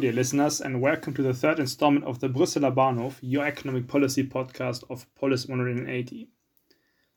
[0.00, 4.22] Dear listeners, and welcome to the third installment of the Brüsseler Bahnhof, your economic policy
[4.22, 6.28] podcast of Polis 180.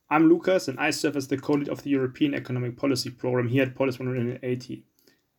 [0.10, 3.50] I'm Lucas, and I serve as the co lead of the European Economic Policy Program
[3.50, 4.84] here at Polis 180.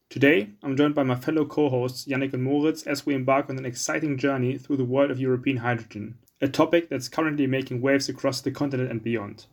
[0.08, 3.58] Today, I'm joined by my fellow co hosts Yannick and Moritz as we embark on
[3.58, 8.08] an exciting journey through the world of European hydrogen, a topic that's currently making waves
[8.08, 9.46] across the continent and beyond.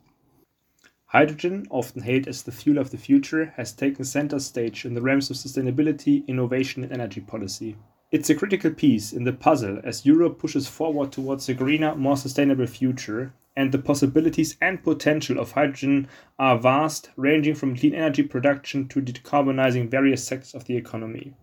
[1.11, 5.01] Hydrogen, often hailed as the fuel of the future, has taken center stage in the
[5.01, 7.75] realms of sustainability, innovation, and energy policy.
[8.11, 12.15] It's a critical piece in the puzzle as Europe pushes forward towards a greener, more
[12.15, 18.21] sustainable future, and the possibilities and potential of hydrogen are vast, ranging from clean energy
[18.21, 21.33] production to decarbonizing various sectors of the economy.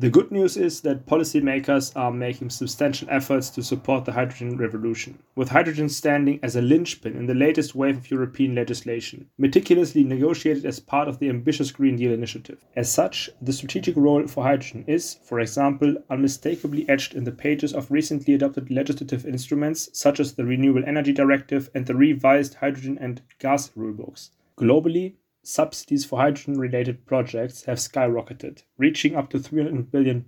[0.00, 5.18] The good news is that policymakers are making substantial efforts to support the hydrogen revolution,
[5.34, 10.64] with hydrogen standing as a linchpin in the latest wave of European legislation, meticulously negotiated
[10.64, 12.64] as part of the ambitious Green Deal initiative.
[12.76, 17.72] As such, the strategic role for hydrogen is, for example, unmistakably etched in the pages
[17.72, 22.98] of recently adopted legislative instruments such as the Renewable Energy Directive and the revised hydrogen
[23.00, 24.30] and gas rulebooks.
[24.56, 25.14] Globally,
[25.48, 30.24] subsidies for hydrogen related projects have skyrocketed, reaching up to $300 billion,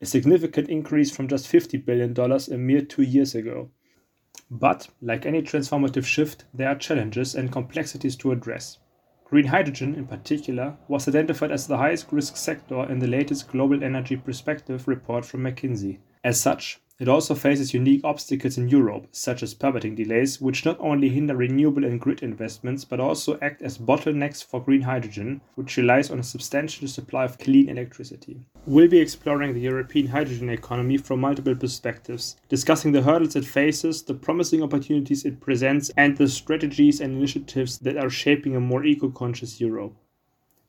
[0.00, 3.70] a significant increase from just $50 billion a mere two years ago.
[4.50, 8.78] But, like any transformative shift, there are challenges and complexities to address.
[9.24, 13.82] Green hydrogen, in particular, was identified as the highest risk sector in the latest Global
[13.82, 16.00] Energy Perspective report from McKinsey.
[16.22, 20.76] As such, it also faces unique obstacles in Europe, such as permitting delays, which not
[20.80, 25.76] only hinder renewable and grid investments but also act as bottlenecks for green hydrogen, which
[25.76, 28.40] relies on a substantial supply of clean electricity.
[28.66, 34.02] We'll be exploring the European hydrogen economy from multiple perspectives, discussing the hurdles it faces,
[34.02, 38.84] the promising opportunities it presents, and the strategies and initiatives that are shaping a more
[38.84, 39.94] eco conscious Europe.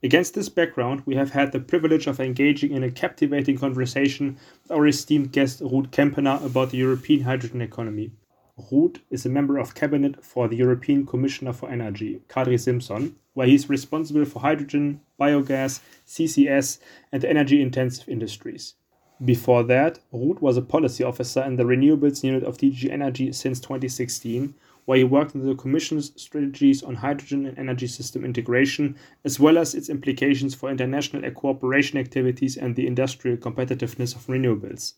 [0.06, 4.72] Against this background, we have had the privilege of engaging in a captivating conversation with
[4.72, 8.12] our esteemed guest Ruud Kempener about the European hydrogen economy.
[8.70, 13.48] Ruud is a member of cabinet for the European Commissioner for Energy, Kadri Simson, where
[13.48, 16.80] he is responsible for hydrogen, biogas, CCS,
[17.14, 18.74] and energy intensive industries.
[19.24, 23.62] Before that, Ruud was a policy officer in the renewables unit of DG Energy since
[23.62, 24.54] 2016,
[24.86, 29.58] where he worked on the Commission's strategies on hydrogen and energy system integration, as well
[29.58, 34.94] as its implications for international cooperation activities and the industrial competitiveness of renewables.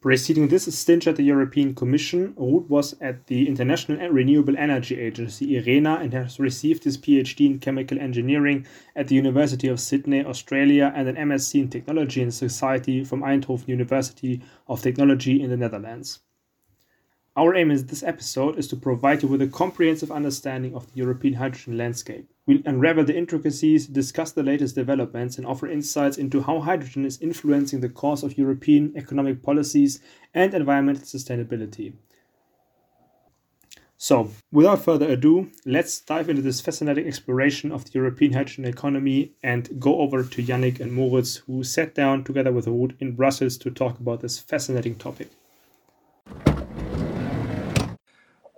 [0.00, 5.56] Preceding this stint at the European Commission, Ruud was at the International Renewable Energy Agency,
[5.56, 8.64] IRENA, and has received his PhD in chemical engineering
[8.94, 13.66] at the University of Sydney, Australia, and an MSc in Technology and Society from Eindhoven
[13.66, 16.20] University of Technology in the Netherlands.
[17.38, 20.96] Our aim in this episode is to provide you with a comprehensive understanding of the
[20.96, 22.28] European hydrogen landscape.
[22.46, 27.22] We'll unravel the intricacies, discuss the latest developments, and offer insights into how hydrogen is
[27.22, 30.00] influencing the course of European economic policies
[30.34, 31.92] and environmental sustainability.
[33.96, 39.34] So, without further ado, let's dive into this fascinating exploration of the European hydrogen economy
[39.44, 43.56] and go over to Yannick and Moritz, who sat down together with Ruud in Brussels
[43.58, 45.30] to talk about this fascinating topic.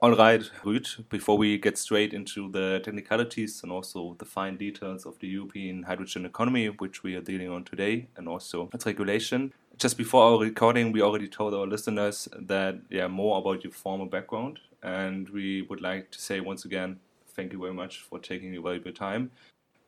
[0.03, 5.05] All right, Ruud, before we get straight into the technicalities and also the fine details
[5.05, 9.53] of the European hydrogen economy, which we are dealing on today, and also its regulation,
[9.77, 14.06] just before our recording, we already told our listeners that, yeah, more about your formal
[14.06, 14.59] background.
[14.83, 16.99] And we would like to say once again,
[17.37, 19.31] thank you very much for taking your valuable time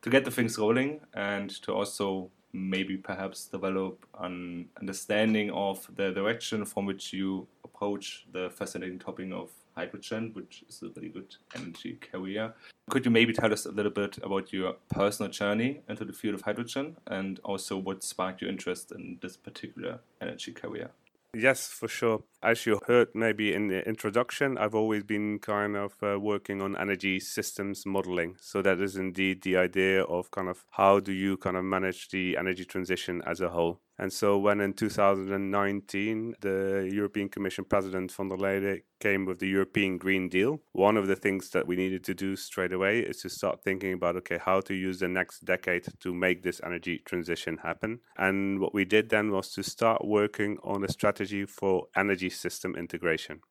[0.03, 6.11] to get the things rolling and to also maybe perhaps develop an understanding of the
[6.11, 11.35] direction from which you approach the fascinating topic of hydrogen, which is a very good
[11.55, 12.53] energy carrier.
[12.89, 16.35] Could you maybe tell us a little bit about your personal journey into the field
[16.35, 20.91] of hydrogen and also what sparked your interest in this particular energy carrier?
[21.35, 22.23] Yes, for sure.
[22.43, 26.77] As you heard maybe in the introduction, I've always been kind of uh, working on
[26.77, 28.35] energy systems modeling.
[28.39, 32.09] So that is indeed the idea of kind of how do you kind of manage
[32.09, 33.79] the energy transition as a whole.
[33.99, 39.47] And so, when in 2019 the European Commission President von der Leyen came with the
[39.47, 43.21] European Green Deal, one of the things that we needed to do straight away is
[43.21, 47.01] to start thinking about okay, how to use the next decade to make this energy
[47.05, 47.99] transition happen.
[48.17, 52.75] And what we did then was to start working on a strategy for energy system
[52.75, 53.41] integration.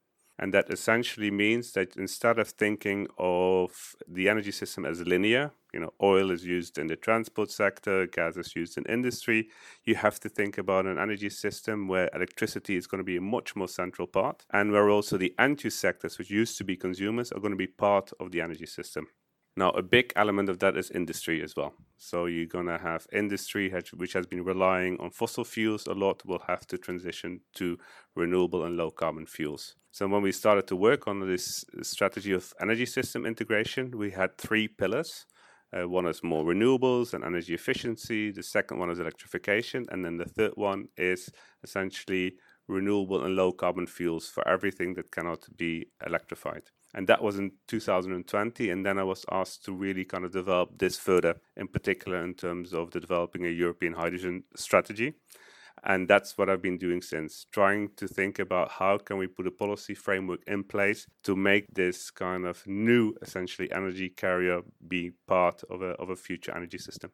[0.42, 5.78] And that essentially means that instead of thinking of the energy system as linear, you
[5.78, 9.50] know, oil is used in the transport sector, gas is used in industry,
[9.84, 13.20] you have to think about an energy system where electricity is going to be a
[13.20, 16.76] much more central part and where also the end use sectors, which used to be
[16.76, 19.06] consumers, are going to be part of the energy system.
[19.54, 21.74] Now, a big element of that is industry as well.
[21.98, 26.24] So you're going to have industry which has been relying on fossil fuels a lot
[26.24, 27.78] will have to transition to
[28.14, 29.76] renewable and low carbon fuels.
[29.90, 34.38] So when we started to work on this strategy of energy system integration, we had
[34.38, 35.26] three pillars.
[35.70, 38.30] Uh, one is more renewables and energy efficiency.
[38.30, 39.84] The second one is electrification.
[39.90, 41.30] And then the third one is
[41.62, 42.36] essentially
[42.68, 46.62] renewable and low carbon fuels for everything that cannot be electrified.
[46.94, 48.70] And that was in 2020.
[48.70, 52.34] And then I was asked to really kind of develop this further, in particular in
[52.34, 55.14] terms of the developing a European hydrogen strategy.
[55.84, 59.46] And that's what I've been doing since, trying to think about how can we put
[59.46, 65.12] a policy framework in place to make this kind of new, essentially, energy carrier be
[65.26, 67.10] part of a, of a future energy system.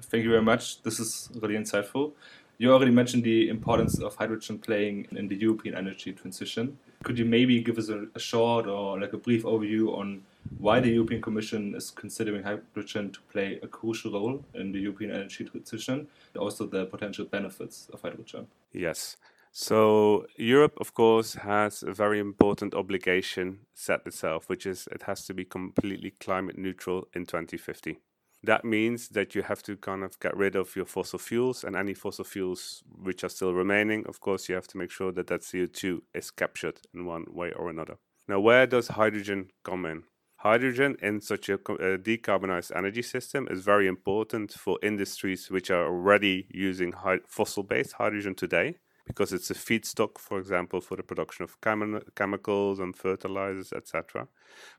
[0.00, 0.82] Thank you very much.
[0.82, 2.12] This is really insightful.
[2.60, 6.76] You already mentioned the importance of hydrogen playing in the European energy transition.
[7.04, 10.24] Could you maybe give us a, a, short or like a brief overview on
[10.58, 15.12] why the European Commission is considering hydrogen to play a crucial role in the European
[15.12, 18.48] energy transition, and also the potential benefits of hydrogen?
[18.72, 19.16] Yes.
[19.52, 25.24] So Europe, of course, has a very important obligation set itself, which is it has
[25.26, 27.98] to be completely climate neutral in 2050.
[28.42, 31.74] That means that you have to kind of get rid of your fossil fuels and
[31.74, 34.04] any fossil fuels which are still remaining.
[34.06, 37.52] Of course, you have to make sure that that CO2 is captured in one way
[37.52, 37.96] or another.
[38.28, 40.04] Now, where does hydrogen come in?
[40.36, 46.46] Hydrogen in such a, decarbonized energy system is very important for industries which are already
[46.50, 46.94] using
[47.26, 48.76] fossil based hydrogen today
[49.08, 54.28] because it's a feedstock, for example, for the production of chem- chemicals and fertilizers, etc.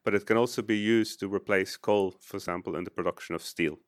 [0.06, 3.44] But it can also be used to replace coal, for example, in the production of
[3.44, 3.80] steel.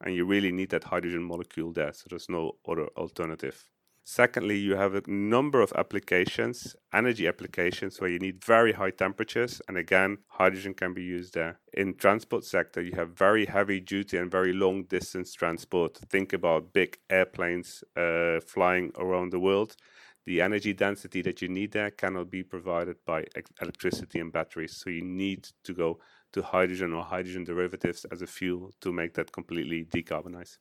[0.00, 3.68] And you really need that hydrogen molecule there, so there's no other alternative.
[4.10, 9.60] Secondly, you have a number of applications, energy applications, where you need very high temperatures,
[9.68, 11.60] and again, hydrogen can be used there.
[11.74, 15.98] In transport sector, you have very heavy duty and very long distance transport.
[16.08, 19.76] Think about big airplanes uh, flying around the world.
[20.24, 23.26] The energy density that you need there cannot be provided by
[23.60, 25.98] electricity and batteries, so you need to go
[26.32, 30.56] to hydrogen or hydrogen derivatives as a fuel to make that completely decarbonize.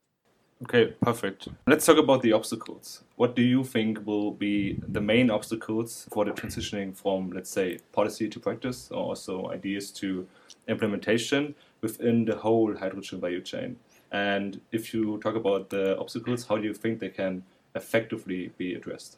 [0.64, 1.50] Okay, perfect.
[1.68, 3.04] Let's talk about the obstacles.
[3.16, 7.78] What do you think will be the main obstacles for the transitioning from, let's say,
[7.92, 10.28] policy to practice, or also ideas to
[10.68, 13.78] implementation within the whole hydrogen value chain?
[14.12, 17.44] And if you talk about the obstacles, how do you think they can
[17.76, 19.18] effectively be addressed?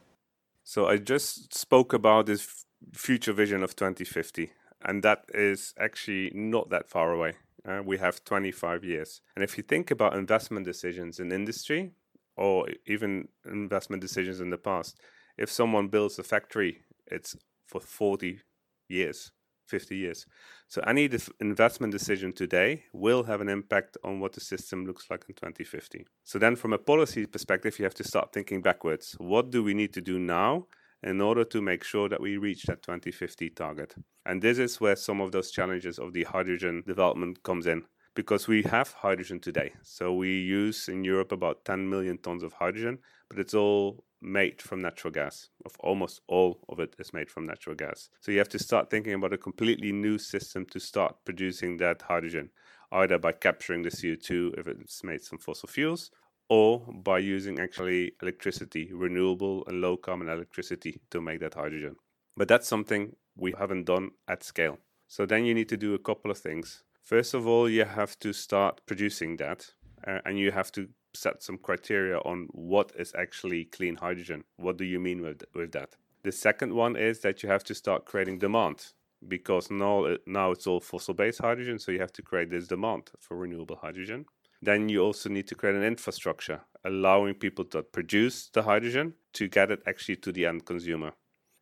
[0.66, 4.52] So I just spoke about this future vision of 2050,
[4.84, 7.36] and that is actually not that far away.
[7.68, 9.22] Uh, we have 25 years.
[9.36, 11.92] And if you think about investment decisions in industry
[12.36, 15.00] or even investment decisions in the past,
[15.38, 17.36] if someone builds a factory, it's
[17.66, 18.40] for 40
[18.88, 19.32] years,
[19.68, 20.26] 50 years.
[20.68, 21.10] So any
[21.40, 26.06] investment decision today will have an impact on what the system looks like in 2050.
[26.24, 29.16] So then from a policy perspective, you have to start thinking backwards.
[29.20, 30.68] What do we need to do now
[31.04, 33.96] in order to make sure that we reach that 2050 target.
[34.26, 37.84] And this is where some of those challenges of the hydrogen development comes in
[38.16, 39.72] because we have hydrogen today.
[39.82, 44.62] So we use in Europe about 10 million tons of hydrogen, but it's all made
[44.62, 45.50] from natural gas.
[45.66, 48.10] Of almost all of it is made from natural gas.
[48.20, 52.02] So you have to start thinking about a completely new system to start producing that
[52.02, 52.50] hydrogen,
[52.92, 56.12] either by capturing the CO2 if it's made from fossil fuels
[56.50, 61.96] or by using actually electricity, renewable and low carbon electricity to make that hydrogen.
[62.36, 64.80] But that's something we haven't done at scale.
[65.08, 66.84] So then you need to do a couple of things.
[67.02, 69.72] First of all, you have to start producing that
[70.08, 74.44] uh, and you have to set some criteria on what is actually clean hydrogen.
[74.58, 75.96] What do you mean with, with that?
[76.24, 78.94] The second one is that you have to start creating demand
[79.28, 83.10] because now, now it's all fossil based hydrogen, so you have to create this demand
[83.20, 84.26] for renewable hydrogen.
[84.62, 89.48] Then you also need to create an infrastructure allowing people to produce the hydrogen to
[89.48, 91.12] get it actually to the end consumer.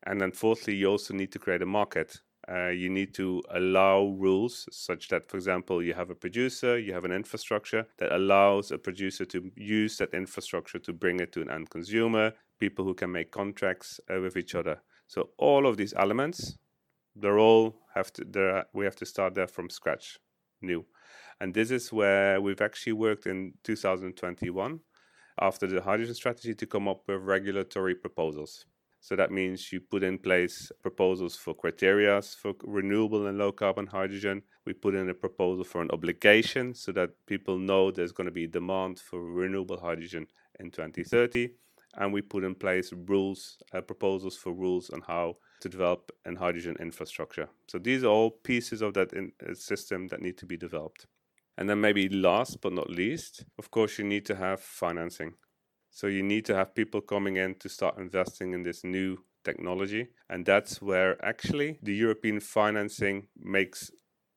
[0.06, 2.22] And then fourthly, you also need to create a market.
[2.50, 6.94] Uh, you need to allow rules such that, for example, you have a producer, you
[6.94, 11.42] have an infrastructure that allows a producer to use that infrastructure to bring it to
[11.42, 14.82] an end consumer, people who can make contracts uh, with each other.
[15.08, 16.58] So all of these elements,
[17.16, 18.24] they're all have to.
[18.24, 20.18] They're, we have to start there from scratch,
[20.62, 20.86] new.
[21.40, 24.80] And this is where we've actually worked in 2021
[25.40, 28.66] after the hydrogen strategy to come up with regulatory proposals.
[29.00, 33.88] So that means you put in place proposals for criteria for renewable and low carbon
[33.88, 34.42] hydrogen.
[34.66, 38.32] We put in a proposal for an obligation so that people know there's going to
[38.32, 40.28] be demand for renewable hydrogen
[40.60, 41.52] in 2030.
[41.96, 46.36] And we put in place rules, uh, proposals for rules on how to develop an
[46.36, 47.50] hydrogen infrastructure.
[47.68, 51.08] So these are all pieces of that in, uh, system that need to be developed.
[51.58, 55.34] And then, maybe last but not least, of course, you need to have financing.
[55.90, 60.10] So, you need to have people coming in to start investing in this new technology.
[60.30, 63.92] And that's where actually the European financing makes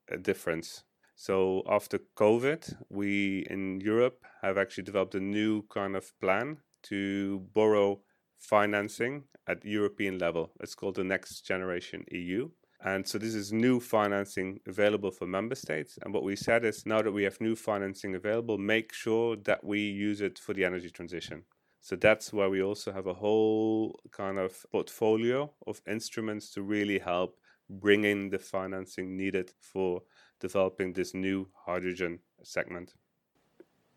[0.09, 0.83] a difference.
[1.15, 7.45] So, after COVID, we in Europe have actually developed a new kind of plan to
[7.53, 8.01] borrow
[8.39, 10.51] financing at European level.
[10.59, 12.49] It's called the Next Generation EU.
[12.83, 15.99] And so this is new financing available for member states.
[16.01, 19.63] And what we said is now that we have new financing available, make sure that
[19.63, 21.43] we use it for the energy transition.
[21.79, 26.99] So that's why we also have a whole kind of portfolio of instruments to really
[26.99, 27.37] help
[27.69, 30.01] bring in the financing needed for
[30.39, 32.93] developing this new hydrogen segment.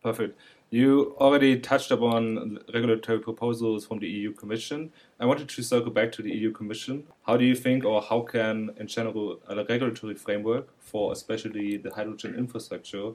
[0.05, 0.39] Perfect.
[0.69, 4.93] You already touched upon regulatory proposals from the EU Commission.
[5.19, 7.05] I wanted to circle back to the EU Commission.
[7.27, 11.91] How do you think, or how can, in general, a regulatory framework for especially the
[11.91, 13.13] hydrogen infrastructure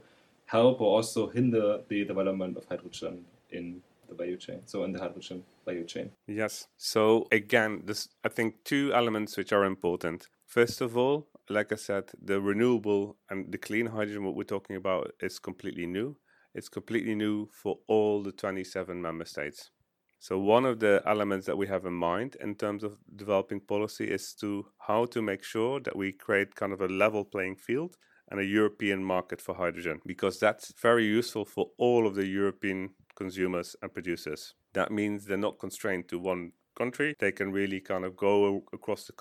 [0.47, 4.61] help or also hinder the development of hydrogen in the value chain?
[4.65, 6.09] So, in the hydrogen value chain.
[6.25, 6.69] Yes.
[6.77, 10.27] So, again, this I think two elements which are important.
[10.47, 14.75] First of all, like I said, the renewable and the clean hydrogen, what we're talking
[14.75, 16.15] about, is completely new.
[16.53, 19.71] It's completely new for all the 27 member states.
[20.19, 24.05] So one of the elements that we have in mind in terms of developing policy
[24.05, 27.95] is to how to make sure that we create kind of a level playing field
[28.29, 32.89] and a European market for hydrogen because that's very useful for all of the European
[33.15, 34.55] consumers and producers.
[34.73, 37.15] That means they're not constrained to one country.
[37.19, 39.13] They can really kind of go across the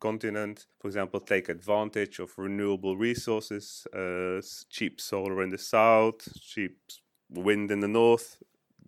[0.00, 4.40] continent, for example, take advantage of renewable resources, uh,
[4.70, 6.76] cheap solar in the south, cheap
[7.30, 8.36] wind in the north,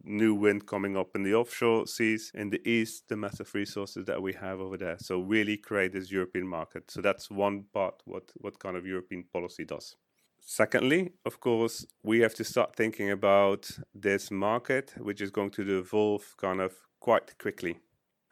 [0.04, 2.30] new wind coming up in the offshore seas.
[2.34, 4.96] In the east the massive resources that we have over there.
[4.98, 6.90] So really create this european market.
[6.90, 9.96] So that's one part what what kind of european policy does.
[10.40, 15.78] Secondly of course we have to start thinking about this market which is going to
[15.78, 17.78] evolve kind of quite quickly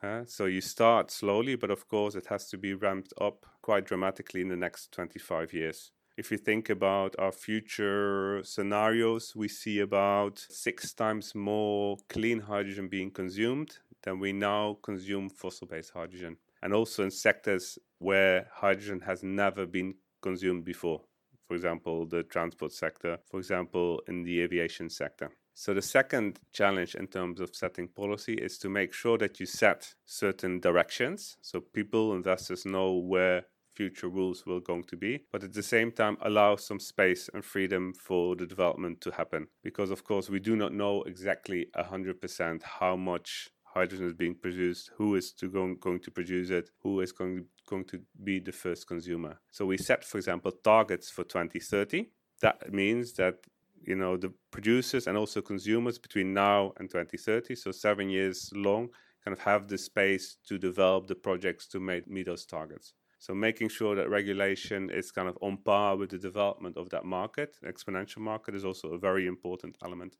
[0.02, 3.84] uh, so you start slowly, but of course it has to be ramped up quite
[3.84, 5.92] dramatically in the next 25 years.
[6.16, 12.88] If you think about our future scenarios, we see about six times more clean hydrogen
[12.88, 16.36] being consumed than we now consume fossil based hydrogen.
[16.62, 21.00] And also in sectors where hydrogen has never been consumed before.
[21.48, 25.30] For example, the transport sector, for example, in the aviation sector.
[25.54, 29.46] So the second challenge in terms of setting policy is to make sure that you
[29.46, 31.36] set certain directions.
[31.42, 33.44] So people and investors know where
[33.74, 37.42] future rules will going to be but at the same time allow some space and
[37.44, 39.46] freedom for the development to happen.
[39.62, 44.90] Because of course we do not know exactly 100% how much hydrogen is being produced
[44.96, 48.52] who is to going, going to produce it who is going, going to be the
[48.52, 49.40] first consumer.
[49.50, 52.08] So we set for example targets for 2030
[52.42, 53.36] that means that
[53.84, 58.88] you know the producers and also consumers between now and 2030 so seven years long
[59.24, 62.94] kind of have the space to develop the projects to make, meet those targets.
[63.18, 67.04] So making sure that regulation is kind of on par with the development of that
[67.04, 70.16] market exponential market is also a very important element.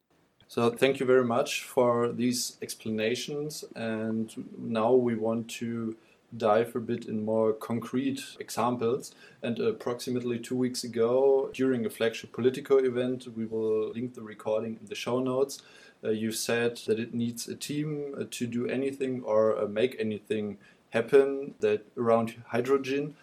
[0.47, 5.97] So thank you very much for these explanations and now we want to
[6.37, 9.15] dive a bit in more concrete examples.
[9.43, 14.79] And approximately two weeks ago, during a flagship Politico event, we will link the recording
[14.81, 15.63] in the show notes.
[16.05, 19.97] Uh, you said that it needs a team uh, to do anything or uh, make
[19.99, 20.59] anything
[20.91, 23.15] happen that around hydrogen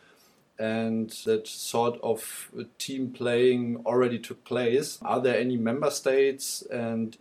[0.59, 4.99] and that sort of team playing already took place.
[5.01, 7.17] Are there any member states and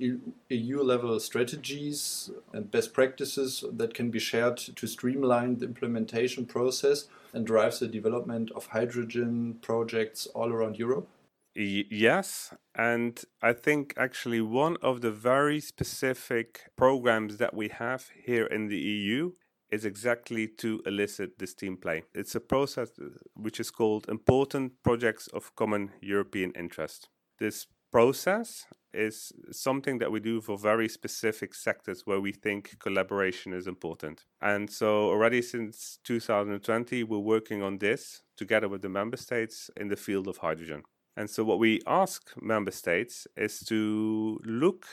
[0.48, 7.06] EU level strategies and best practices that can be shared to streamline the implementation process
[7.32, 11.06] and drive the development of hydrogen projects all around Europe?
[11.54, 18.46] Yes, and I think actually one of the very specific programs that we have here
[18.46, 19.32] in the EU
[19.70, 22.02] is exactly to elicit this team play.
[22.14, 27.08] It's a process uh, which is called Important Projects of Common European Interest.
[27.38, 33.52] This process is something that we do for very specific sectors where we think collaboration
[33.52, 34.24] is important.
[34.40, 39.88] And so, already since 2020, we're working on this together with the member states in
[39.88, 40.82] the field of hydrogen.
[41.16, 44.86] And so, what we ask member states is to look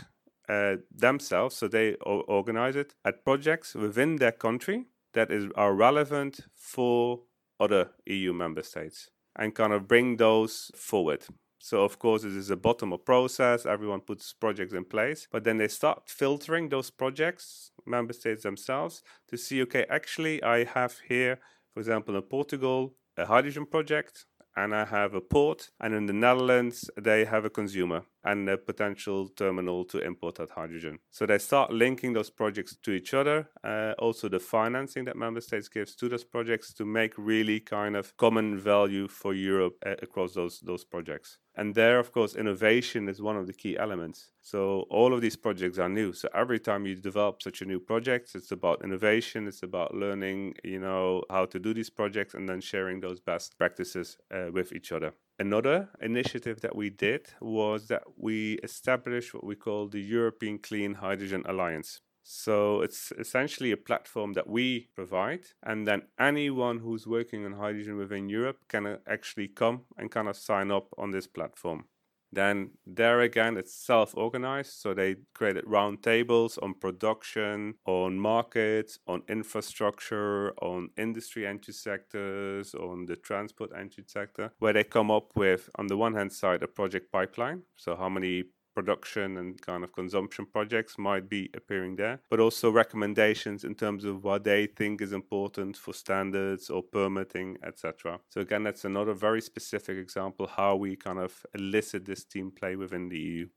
[0.50, 6.42] uh, themselves, so they organize it at projects within their country that is are relevant
[6.56, 7.22] for
[7.60, 11.26] other EU member states and kind of bring those forward.
[11.60, 13.66] So of course this is a bottom-up process.
[13.66, 19.02] Everyone puts projects in place, but then they start filtering those projects, member states themselves,
[19.30, 21.40] to see okay, actually I have here,
[21.74, 24.26] for example, in Portugal, a hydrogen project,
[24.56, 28.58] and I have a port, and in the Netherlands, they have a consumer and a
[28.58, 31.00] potential terminal to import that hydrogen.
[31.12, 35.42] So they start linking those projects to each other, uh, also the financing that member
[35.42, 39.96] states gives to those projects to make really kind of common value for Europe uh,
[40.02, 41.38] across those those projects.
[41.58, 44.32] And there, of course, innovation is one of the key elements.
[44.42, 46.12] So all of these projects are new.
[46.12, 49.48] So every time you develop such a new project, it's about innovation.
[49.48, 53.58] It's about learning, you know, how to do these projects and then sharing those best
[53.58, 55.14] practices uh, with each other.
[55.38, 60.94] Another initiative that we did was that we established what we call the European Clean
[60.94, 62.00] Hydrogen Alliance.
[62.24, 67.98] So it's essentially a platform that we provide, and then anyone who's working on hydrogen
[67.98, 71.86] within Europe can actually come and kind of sign up on this platform.
[72.32, 79.24] Then there again, it's self-organized, so they created round tables on production, on markets, on
[79.30, 85.70] infrastructure, on industry entry sectors, on the transport entry sector, where they come up with,
[85.76, 87.62] on the one hand side, a project pipeline.
[87.76, 88.44] So how many
[88.76, 94.04] production and kind of consumption projects might be appearing there, but also recommendations in terms
[94.04, 98.20] of what they think is important for standards or permitting, etc.
[98.30, 102.76] So again, that's another very specific example how we kind of elicit this team play
[102.76, 103.48] within the EU.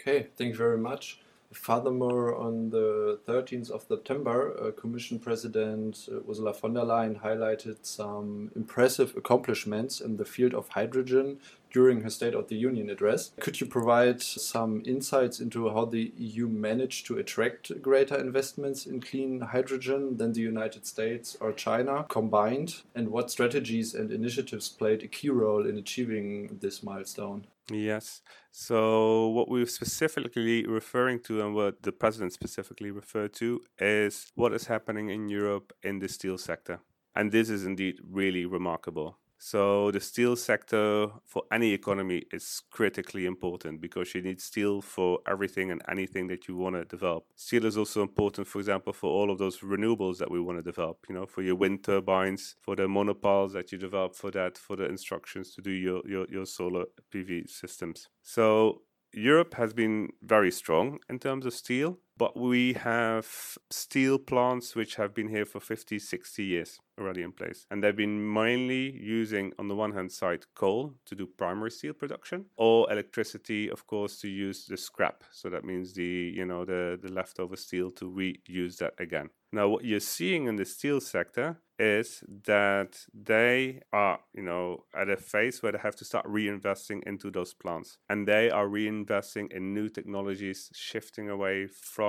[0.00, 1.20] Okay, thank you very much.
[1.52, 7.78] Furthermore, on the 13th of September, uh, Commission President uh, Ursula von der Leyen highlighted
[7.82, 11.40] some impressive accomplishments in the field of hydrogen
[11.72, 13.30] during her State of the Union address.
[13.40, 19.00] Could you provide some insights into how the EU managed to attract greater investments in
[19.00, 25.02] clean hydrogen than the United States or China combined, and what strategies and initiatives played
[25.02, 27.46] a key role in achieving this milestone?
[27.70, 28.22] Yes.
[28.50, 34.54] So, what we're specifically referring to, and what the president specifically referred to, is what
[34.54, 36.80] is happening in Europe in the steel sector.
[37.14, 39.18] And this is indeed really remarkable.
[39.38, 45.20] So the steel sector for any economy is critically important because you need steel for
[45.28, 47.24] everything and anything that you want to develop.
[47.36, 50.62] Steel is also important, for example, for all of those renewables that we want to
[50.62, 54.58] develop, you know, for your wind turbines, for the monopiles that you develop for that,
[54.58, 58.08] for the instructions to do your, your, your solar PV systems.
[58.22, 64.74] So Europe has been very strong in terms of steel, but we have steel plants
[64.74, 67.66] which have been here for 50, 60 years already in place.
[67.70, 71.92] And they've been mainly using, on the one hand side, coal to do primary steel
[71.92, 75.22] production, or electricity, of course, to use the scrap.
[75.30, 79.30] So that means the, you know, the, the leftover steel to reuse that again.
[79.50, 85.08] Now, what you're seeing in the steel sector is that they are, you know, at
[85.08, 87.98] a phase where they have to start reinvesting into those plants.
[88.10, 92.07] And they are reinvesting in new technologies, shifting away from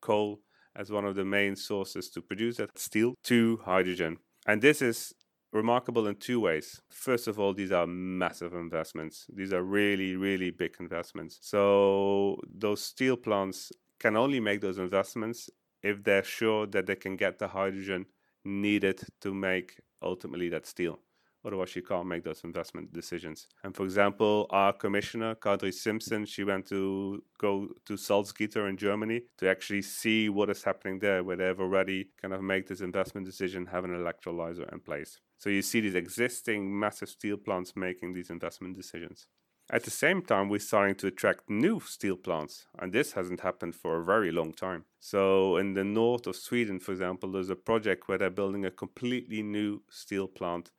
[0.00, 0.40] coal
[0.76, 4.16] as one of the main sources to produce that steel to hydrogen.
[4.46, 5.12] And this is
[5.52, 6.80] remarkable in two ways.
[6.90, 9.26] First of all, these are massive investments.
[9.34, 11.38] These are really, really big investments.
[11.40, 15.50] So those steel plants can only make those investments
[15.82, 18.06] if they're sure that they can get the hydrogen
[18.44, 21.00] needed to make ultimately that steel.
[21.44, 23.48] Otherwise, she can't make those investment decisions.
[23.62, 29.22] And for example, our commissioner, Kadri Simson, she went to go to Salzgitter in Germany
[29.38, 33.26] to actually see what is happening there, where they've already kind of made this investment
[33.26, 35.20] decision, have an electrolyzer in place.
[35.38, 39.28] So you see these existing massive steel plants making these investment decisions.
[39.70, 43.74] At the same time, we're starting to attract new steel plants, and this hasn't happened
[43.74, 44.86] for a very long time.
[44.98, 48.70] So, in the north of Sweden, for example, there's a project where they're building a
[48.70, 50.70] completely new steel plant,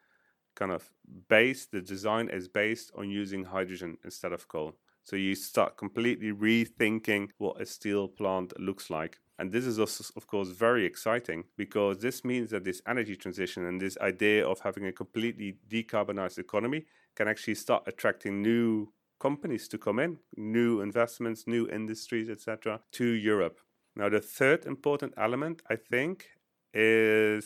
[0.60, 0.92] kind of
[1.30, 4.76] based, the design is based on using hydrogen instead of coal.
[5.06, 9.18] So, you start completely rethinking what a steel plant looks like.
[9.40, 13.66] And this is also, of course, very exciting because this means that this energy transition
[13.66, 19.68] and this idea of having a completely decarbonized economy can actually start attracting new companies
[19.70, 23.60] to come in, new investments, new industries, etc., to Europe.
[23.96, 26.28] Now, the third important element, I think,
[26.74, 27.46] is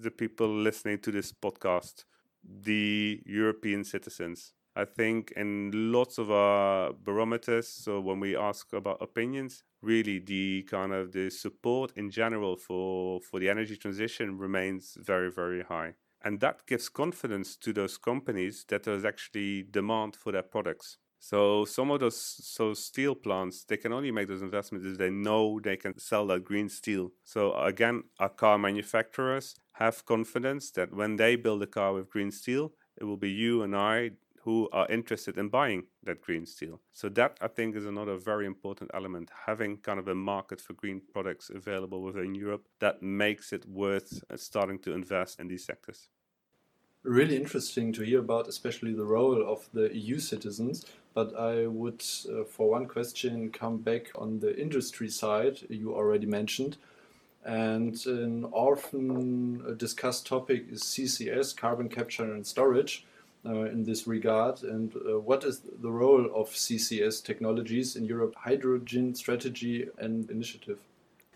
[0.00, 2.04] the people listening to this podcast,
[2.48, 4.52] the European citizens.
[4.74, 10.64] I think in lots of our barometers, so when we ask about opinions, really the
[10.64, 15.94] kind of the support in general for for the energy transition remains very very high
[16.26, 20.98] and that gives confidence to those companies that there's actually demand for their products.
[21.18, 25.10] So some of those so steel plants they can only make those investments if they
[25.10, 27.12] know they can sell that green steel.
[27.24, 32.30] So again, our car manufacturers have confidence that when they build a car with green
[32.30, 36.80] steel, it will be you and I who are interested in buying that green steel.
[36.92, 40.72] So that I think is another very important element having kind of a market for
[40.72, 45.64] green products available within Europe that makes it worth uh, starting to invest in these
[45.64, 46.08] sectors.
[47.02, 50.84] really interesting to hear about, especially the role of the EU citizens.
[51.16, 56.26] But I would, uh, for one question, come back on the industry side you already
[56.26, 56.76] mentioned.
[57.42, 63.06] And an often uh, discussed topic is CCS, carbon capture and storage,
[63.46, 64.62] uh, in this regard.
[64.62, 70.80] And uh, what is the role of CCS technologies in Europe hydrogen strategy and initiative?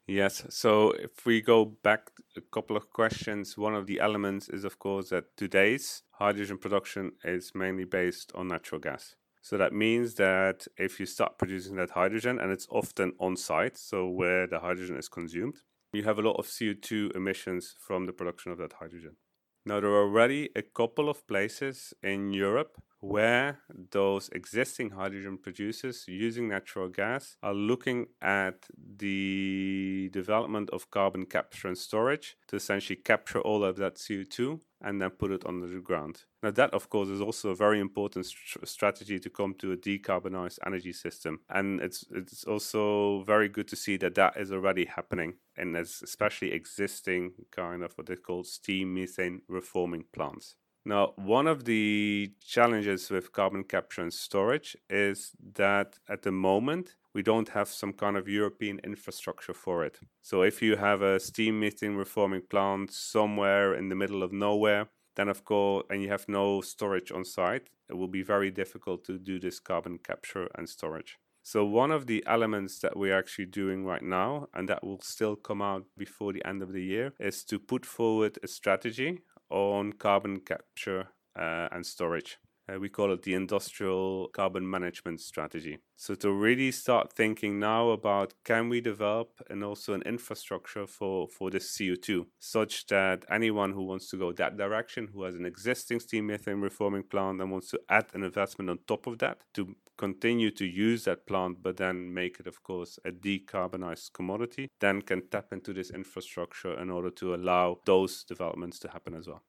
[0.07, 0.45] Yes.
[0.51, 4.79] So if we go back a couple of questions, one of the elements is, of
[4.79, 9.15] course, that today's hydrogen production is mainly based on natural gas.
[9.43, 13.79] So that means that if you start producing that hydrogen, and it's often on site,
[13.79, 15.57] so where the hydrogen is consumed,
[15.93, 19.17] you have a lot of CO2 emissions from the production of that hydrogen.
[19.65, 23.61] Now, there are already a couple of places in Europe where
[23.91, 31.69] those existing hydrogen producers using natural gas are looking at the development of carbon capture
[31.69, 35.81] and storage to essentially capture all of that CO2 and then put it under the
[35.81, 36.25] ground.
[36.43, 39.77] Now, that, of course, is also a very important st- strategy to come to a
[39.77, 41.41] decarbonized energy system.
[41.51, 46.53] And it's, it's also very good to see that that is already happening, and especially
[46.53, 50.57] existing kind of what they call steam methane reforming plants.
[50.85, 56.97] Now, one of the challenges with carbon capture and storage is that at the moment,
[57.13, 59.99] we don't have some kind of European infrastructure for it.
[60.23, 64.89] So, if you have a steam methane reforming plant somewhere in the middle of nowhere,
[65.17, 69.05] then of course, and you have no storage on site, it will be very difficult
[69.05, 71.19] to do this carbon capture and storage.
[71.43, 75.37] So, one of the elements that we're actually doing right now, and that will still
[75.37, 79.93] come out before the end of the year, is to put forward a strategy on
[79.93, 81.09] carbon capture
[81.39, 82.39] uh, and storage.
[82.71, 85.79] Uh, we call it the industrial carbon management strategy.
[85.97, 91.29] So to really start thinking now about can we develop and also an infrastructure for
[91.29, 95.47] for this CO2 such that anyone who wants to go that direction, who has an
[95.47, 99.39] existing steam methane reforming plant and wants to add an investment on top of that
[99.55, 104.71] to continue to use that plant but then make it of course a decarbonized commodity,
[104.81, 109.27] then can tap into this infrastructure in order to allow those developments to happen as
[109.29, 109.43] well.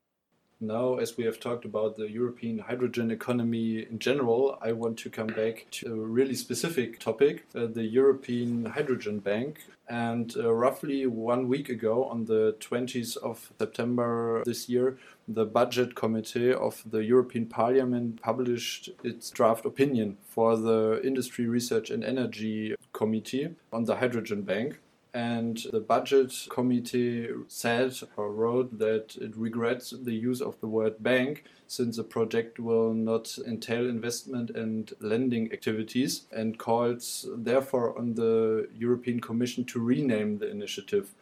[0.63, 5.09] Now, as we have talked about the European hydrogen economy in general, I want to
[5.09, 9.51] come back to a really specific topic uh, the European Hydrogen Bank.
[9.91, 15.95] And uh, roughly one week ago, on the 20th of September this year, the Budget
[15.95, 22.73] Committee of the European Parliament published its draft opinion for the Industry, Research and Energy
[22.93, 24.79] Committee on the Hydrogen Bank.
[25.13, 31.03] And the budget committee said or wrote that it regrets the use of the word
[31.03, 38.15] bank since the project will not entail investment and lending activities and calls therefore on
[38.15, 41.13] the European Commission to rename the initiative.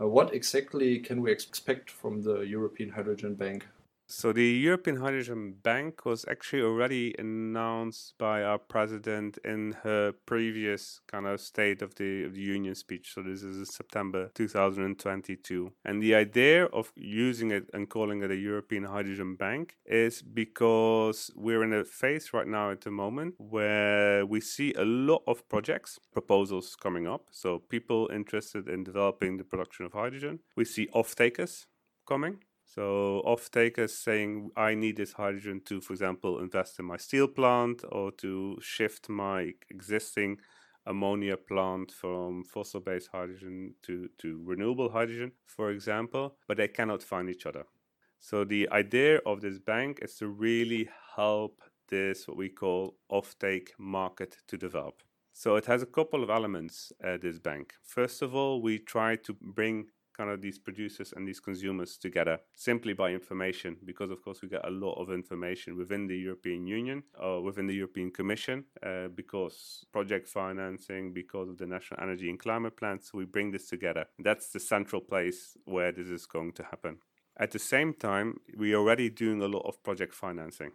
[0.00, 3.66] Uh, what exactly can we expect from the European Hydrogen Bank?
[4.10, 11.02] So the European Hydrogen Bank was actually already announced by our president in her previous
[11.06, 13.12] kind of State of the, of the Union speech.
[13.14, 15.72] So this is September 2022.
[15.84, 21.30] And the idea of using it and calling it a European Hydrogen Bank is because
[21.36, 25.46] we're in a phase right now at the moment where we see a lot of
[25.50, 27.26] projects, proposals coming up.
[27.30, 30.40] So people interested in developing the production of hydrogen.
[30.56, 31.66] We see off takers
[32.06, 32.38] coming
[32.74, 37.26] so off takers saying I need this hydrogen to, for example, invest in my steel
[37.26, 40.38] plant or to shift my existing
[40.84, 47.30] ammonia plant from fossil-based hydrogen to, to renewable hydrogen, for example, but they cannot find
[47.30, 47.64] each other.
[48.20, 53.68] So the idea of this bank is to really help this what we call offtake
[53.78, 55.02] market to develop.
[55.32, 57.72] So it has a couple of elements at this bank.
[57.82, 59.86] First of all, we try to bring
[60.18, 64.48] kind of these producers and these consumers together simply by information because of course we
[64.48, 69.08] get a lot of information within the european union or within the european commission uh,
[69.14, 73.68] because project financing because of the national energy and climate plans so we bring this
[73.68, 74.06] together.
[74.18, 76.98] That's the central place where this is going to happen
[77.38, 80.72] at the same time, we're already doing a lot of project financing.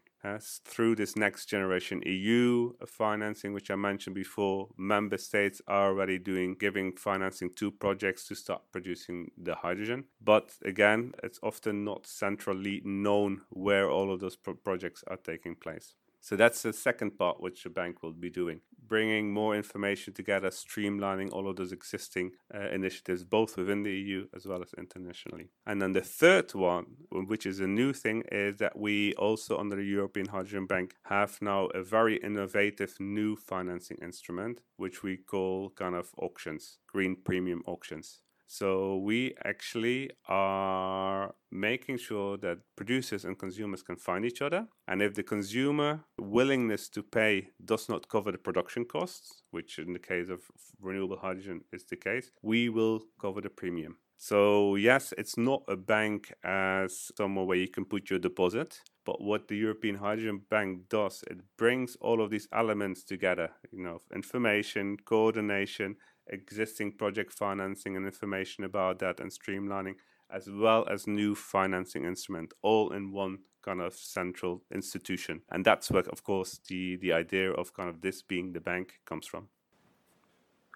[0.63, 6.17] Through this next generation EU uh, financing, which I mentioned before, member states are already
[6.17, 10.06] doing giving financing to projects to start producing the hydrogen.
[10.21, 15.56] But again, it's often not centrally known where all of those pro- projects are taking
[15.56, 15.95] place.
[16.21, 18.62] So that's the second part which the bank will be doing,
[18.93, 24.27] bringing more information together, streamlining all of those existing uh, initiatives, both within the EU
[24.36, 25.47] as well as internationally.
[25.65, 29.77] And then the third one, which is a new thing, is that we also under
[29.77, 35.71] the European Hydrogen Bank have now a very innovative new financing instrument, which we call
[35.71, 38.21] kind of auctions, green premium auctions.
[38.47, 44.67] So we actually are making sure that producers and consumers can find each other.
[44.88, 49.93] And if the consumer willingness to pay does not cover the production costs, which in
[49.93, 50.41] the case of
[50.79, 53.97] renewable hydrogen is the case, we will cover the premium.
[54.17, 59.21] So yes, it's not a bank as somewhere where you can put your deposit, but
[59.21, 63.99] what the European Hydrogen Bank does, it brings all of these elements together, you know,
[64.15, 65.97] information, coordination,
[66.28, 69.96] existing project financing and information about that and streamlining,
[70.30, 75.42] as well as new financing instrument, all in one kind of central institution.
[75.50, 79.00] And that's where, of course, the, the idea of kind of this being the bank
[79.06, 79.48] comes from.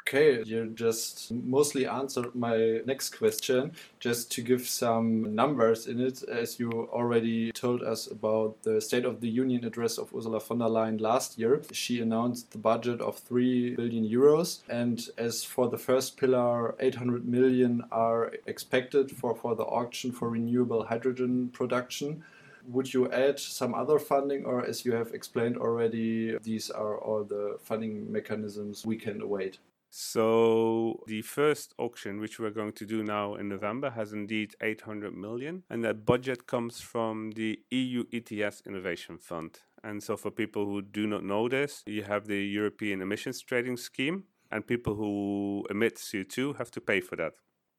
[0.08, 3.74] Okay, you just mostly answered my next question.
[4.00, 9.04] Just to give some numbers in it, as you already told us about the State
[9.04, 13.02] of the Union address of Ursula von der Leyen last year, she announced the budget
[13.02, 14.62] of 3 billion euros.
[14.70, 20.30] And as for the first pillar, 800 million are expected for, for the auction for
[20.30, 22.24] renewable hydrogen production
[22.70, 27.24] would you add some other funding or as you have explained already these are all
[27.24, 29.58] the funding mechanisms we can await
[29.89, 35.15] so the first auction, which we're going to do now in November, has indeed 800
[35.15, 39.60] million, and that budget comes from the EU ETS Innovation Fund.
[39.84, 43.78] And so, for people who do not know this, you have the European Emissions Trading
[43.78, 47.34] Scheme, and people who emit CO2 have to pay for that.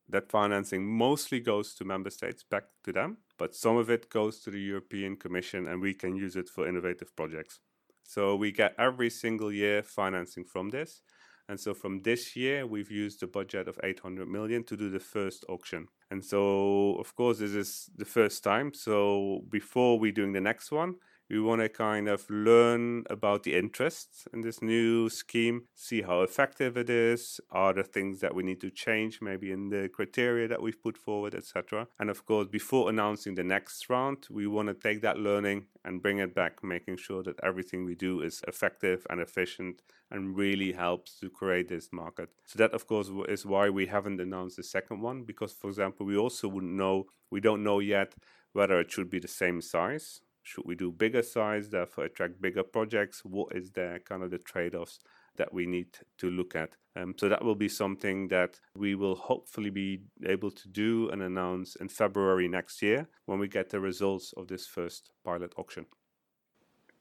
[0.08, 4.40] That financing mostly goes to member states, back to them, but some of it goes
[4.40, 7.60] to the European Commission, and we can use it for innovative projects.
[8.04, 11.02] So we get every single year financing from this.
[11.48, 15.00] And so from this year, we've used a budget of 800 million to do the
[15.00, 15.88] first auction.
[16.10, 18.74] And so, of course, this is the first time.
[18.74, 20.96] So before we're doing the next one,
[21.30, 26.22] we want to kind of learn about the interests in this new scheme, see how
[26.22, 30.48] effective it is, are there things that we need to change maybe in the criteria
[30.48, 31.86] that we've put forward, etc.
[31.98, 36.02] And of course, before announcing the next round, we want to take that learning and
[36.02, 40.72] bring it back, making sure that everything we do is effective and efficient and really
[40.72, 42.30] helps to create this market.
[42.46, 46.06] So that of course is why we haven't announced the second one because for example,
[46.06, 48.14] we also wouldn't know we don't know yet
[48.52, 52.62] whether it should be the same size should we do bigger size, therefore attract bigger
[52.62, 53.22] projects?
[53.22, 54.98] What is there kind of the trade-offs
[55.36, 56.70] that we need to look at?
[56.96, 61.22] Um, so that will be something that we will hopefully be able to do and
[61.22, 65.84] announce in February next year when we get the results of this first pilot auction.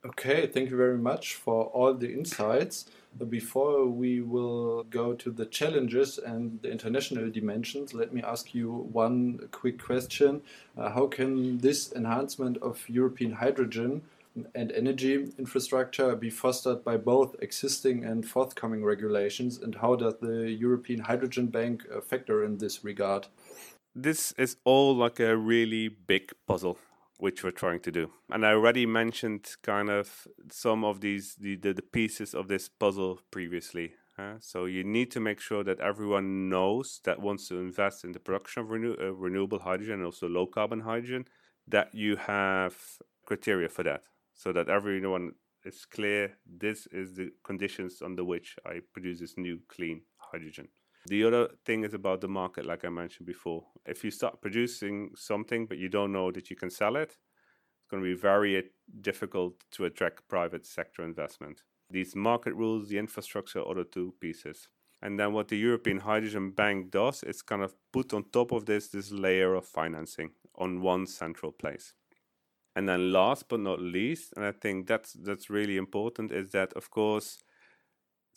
[0.06, 2.86] Okay, thank you very much for all the insights.
[3.30, 8.72] Before we will go to the challenges and the international dimensions, let me ask you
[8.72, 10.42] one quick question.
[10.78, 14.04] Uh, how can this enhancement of European hydrogen
[14.54, 20.52] and energy infrastructure be fostered by both existing and forthcoming regulations, and how does the
[20.52, 23.28] European Hydrogen Bank uh, factor in this regard?
[23.96, 26.78] This is all like a really big puzzle
[27.18, 28.12] which we're trying to do.
[28.30, 32.70] And I already mentioned kind of some of these the, the, the pieces of this
[32.70, 33.94] puzzle previously.
[34.40, 38.20] So you need to make sure that everyone knows that wants to invest in the
[38.20, 41.26] production of renew, uh, renewable hydrogen and also low carbon hydrogen,
[41.68, 42.76] that you have
[43.28, 45.34] criteria for that, so that everyone
[45.66, 46.36] is clear.
[46.48, 50.70] This is the conditions under which I produce this new clean hydrogen.
[51.08, 53.64] The other thing is about the market, like I mentioned before.
[53.86, 57.88] If you start producing something but you don't know that you can sell it, it's
[57.90, 58.62] going to be very uh,
[59.00, 61.64] difficult to attract private sector investment.
[61.90, 64.68] These market rules, the infrastructure are the two pieces.
[65.02, 68.66] And then what the European Hydrogen Bank does is kind of put on top of
[68.66, 71.94] this this layer of financing on one central place.
[72.76, 76.74] And then last but not least, and I think that's that's really important, is that
[76.74, 77.38] of course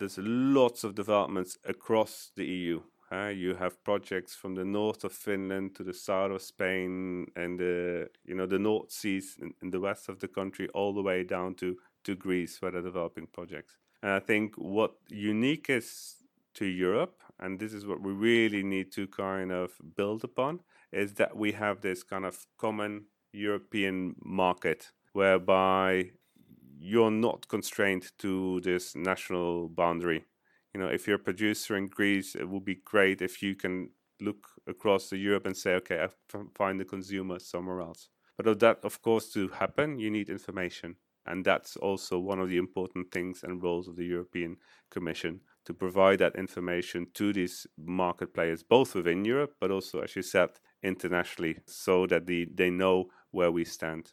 [0.01, 2.81] there's lots of developments across the EU.
[3.13, 7.59] Uh, you have projects from the north of Finland to the south of Spain and
[7.59, 11.03] the you know the North Seas in, in, the west of the country, all the
[11.03, 13.77] way down to to Greece, where they're developing projects.
[14.03, 16.17] And I think what unique is
[16.55, 20.61] to Europe, and this is what we really need to kind of build upon,
[20.93, 26.13] is that we have this kind of common European market whereby
[26.83, 30.25] you're not constrained to this national boundary.
[30.73, 33.91] You know, if you're a producer in Greece, it would be great if you can
[34.21, 38.09] look across the Europe and say, okay, I find the consumer somewhere else.
[38.37, 40.97] But of that, of course, to happen, you need information.
[41.27, 44.57] And that's also one of the important things and roles of the European
[44.91, 50.17] Commission to provide that information to these market players, both within Europe, but also, as
[50.17, 50.49] you said,
[50.83, 54.13] internationally, so that the, they know where we stand.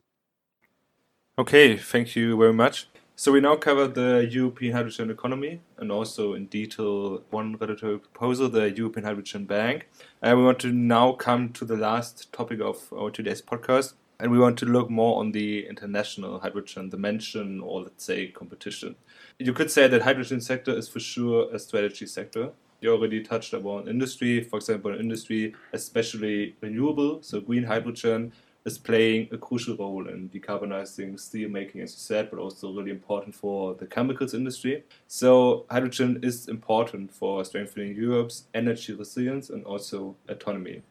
[1.39, 2.87] Okay, thank you very much.
[3.15, 8.49] So we now covered the European hydrogen economy and also in detail one regulatory proposal,
[8.49, 9.87] the European Hydrogen Bank.
[10.23, 13.93] And we want to now come to the last topic of our today's podcast.
[14.19, 18.95] And we want to look more on the international hydrogen dimension or let's say competition.
[19.37, 22.49] You could say that hydrogen sector is for sure a strategy sector.
[22.81, 28.33] You already touched upon industry, for example, industry, especially renewable, so green hydrogen
[28.67, 32.91] is playing a crucial role in decarbonizing steel making, as you said, but also really
[32.91, 34.83] important for the chemicals industry.
[35.07, 40.81] So, hydrogen is important for strengthening Europe's energy resilience and also autonomy.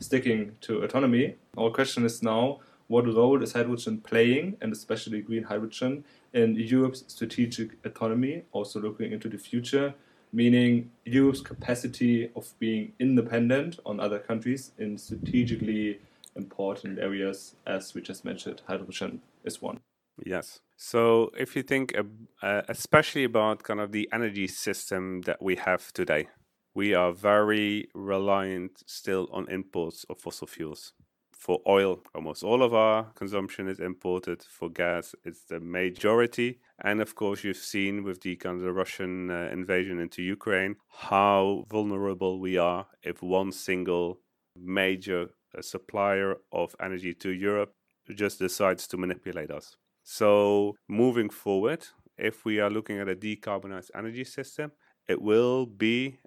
[0.00, 5.44] Sticking to autonomy, our question is now what role is hydrogen playing, and especially green
[5.44, 9.94] hydrogen, in Europe's strategic autonomy, also looking into the future?
[10.32, 15.98] meaning Europe's capacity of being independent on other countries in strategically
[16.36, 19.80] important areas, as we just mentioned, hydrogen is one.
[20.24, 20.60] Yes.
[20.76, 21.94] So if you think
[22.42, 26.28] uh, especially about kind of the energy system that we have today,
[26.74, 30.92] we are very reliant still on imports of fossil fuels.
[31.32, 34.42] For oil, almost all of our consumption is imported.
[34.42, 36.60] For gas, it's the majority.
[36.82, 40.76] And of course, you've seen with the kind of the Russian uh, invasion into Ukraine
[40.90, 44.20] how vulnerable we are if one single
[44.54, 47.72] major a supplier of energy to Europe
[48.14, 49.76] just decides to manipulate us.
[50.02, 51.86] So, moving forward,
[52.16, 54.72] if we are looking at a decarbonized energy system,
[55.08, 56.18] it will be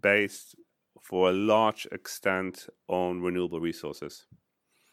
[0.00, 0.54] based
[1.02, 4.26] for a large extent on renewable resources.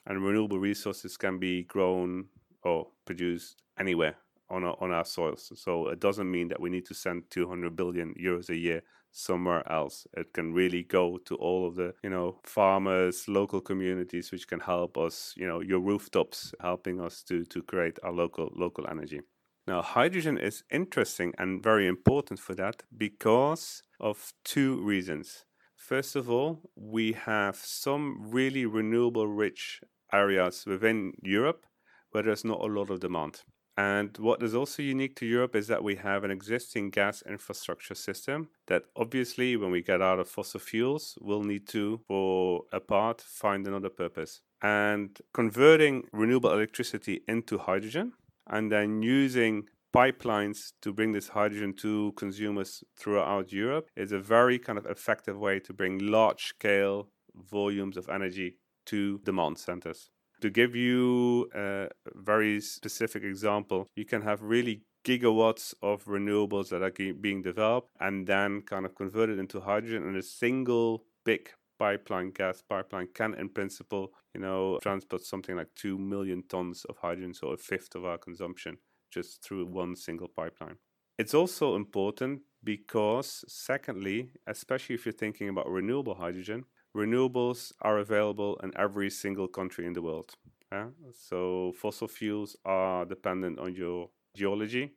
[0.06, 2.26] And renewable resources can be grown
[2.64, 4.16] or produced anywhere
[4.50, 5.52] on our, on our soils.
[5.56, 9.70] So it doesn't mean that we need to send 200 billion euros a year somewhere
[9.72, 10.08] else.
[10.16, 14.60] It can really go to all of the, you know, farmers, local communities, which can
[14.60, 19.22] help us, you know, your rooftops, helping us to to create our local local energy.
[19.68, 25.46] Now, hydrogen is interesting and very important for that because of two reasons.
[25.76, 31.66] First of all, we have some really renewable rich areas within Europe
[32.12, 33.42] where there's not a lot of demand.
[33.78, 37.96] And what is also unique to Europe is that we have an existing gas infrastructure
[37.96, 42.80] system that obviously, when we get out of fossil fuels, will need to, for a
[42.80, 44.42] part, find another purpose.
[44.62, 48.14] And converting renewable electricity into hydrogen
[48.48, 54.58] and then using pipelines to bring this hydrogen to consumers throughout Europe is a very
[54.60, 60.10] kind of effective way to bring large scale volumes of energy to demand centers.
[60.42, 66.82] To give you a very specific example, you can have really gigawatts of renewables that
[66.82, 71.50] are being developed and then kind of converted into hydrogen and a single big
[71.80, 76.96] pipeline gas pipeline can in principle you know transport something like 2 million tons of
[76.98, 78.78] hydrogen so a fifth of our consumption
[79.12, 80.78] just through one single pipeline.
[81.18, 88.60] It's also important because secondly especially if you're thinking about renewable hydrogen renewables are available
[88.64, 90.34] in every single country in the world.
[90.72, 90.88] Yeah?
[91.14, 94.94] So fossil fuels are dependent on your geology.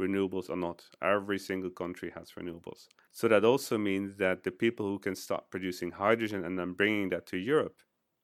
[0.00, 0.84] Renewables are not.
[1.02, 2.88] Every single country has renewables.
[3.12, 7.10] So that also means that the people who can start producing hydrogen and then bringing
[7.10, 7.76] that to Europe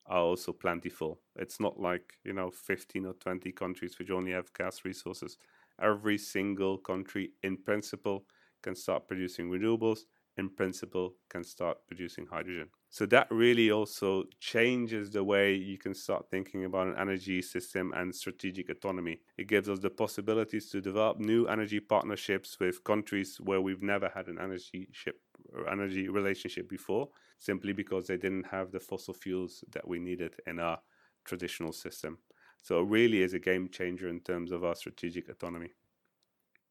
[0.07, 1.21] are also plentiful.
[1.37, 5.37] It's not like, you know, 15 or 20 countries which only have gas resources.
[5.81, 8.25] Every single country, in principle,
[8.63, 10.01] can start producing renewables,
[10.39, 12.69] in principle, can start producing hydrogen.
[12.91, 17.93] So that really also changes the way you can start thinking about an energy system
[17.95, 19.21] and strategic autonomy.
[19.37, 24.09] It gives us the possibilities to develop new energy partnerships with countries where we've never
[24.15, 25.21] had an energy ship
[25.53, 30.35] or energy relationship before, simply because they didn't have the fossil fuels that we needed
[30.47, 30.79] in our
[31.25, 32.19] traditional system.
[32.63, 35.73] So it really is a game changer in terms of our strategic autonomy.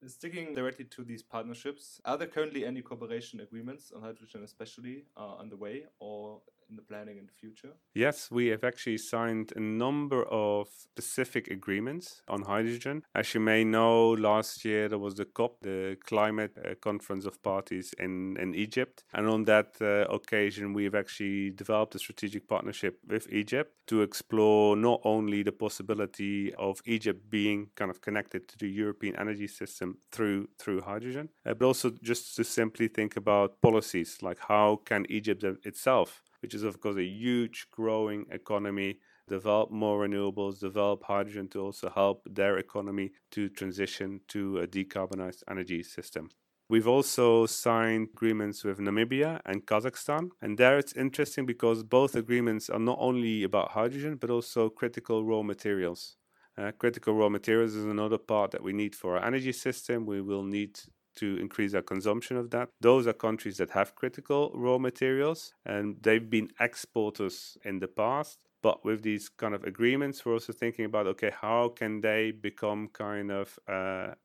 [0.05, 5.37] Sticking directly to these partnerships, are there currently any cooperation agreements on hydrogen, especially, uh,
[5.37, 7.73] underway or in the planning in the future?
[7.93, 13.03] Yes, we have actually signed a number of specific agreements on hydrogen.
[13.15, 17.41] As you may know, last year there was the COP, the Climate uh, Conference of
[17.41, 19.03] Parties in, in Egypt.
[19.13, 24.75] And on that uh, occasion, we've actually developed a strategic partnership with Egypt to explore
[24.75, 29.97] not only the possibility of Egypt being kind of connected to the European energy system
[30.11, 35.05] through through hydrogen, uh, but also just to simply think about policies like how can
[35.09, 38.99] Egypt itself which is, of course, a huge growing economy.
[39.27, 45.43] Develop more renewables, develop hydrogen to also help their economy to transition to a decarbonized
[45.49, 46.29] energy system.
[46.69, 50.31] We've also signed agreements with Namibia and Kazakhstan.
[50.41, 55.23] And there it's interesting because both agreements are not only about hydrogen, but also critical
[55.23, 56.17] raw materials.
[56.57, 60.05] Uh, critical raw materials is another part that we need for our energy system.
[60.05, 60.77] We will need
[61.17, 62.69] to increase our consumption of that.
[62.81, 68.39] Those are countries that have critical raw materials and they've been exporters in the past.
[68.63, 72.89] But with these kind of agreements, we're also thinking about okay, how can they become
[72.91, 74.15] kind of uh,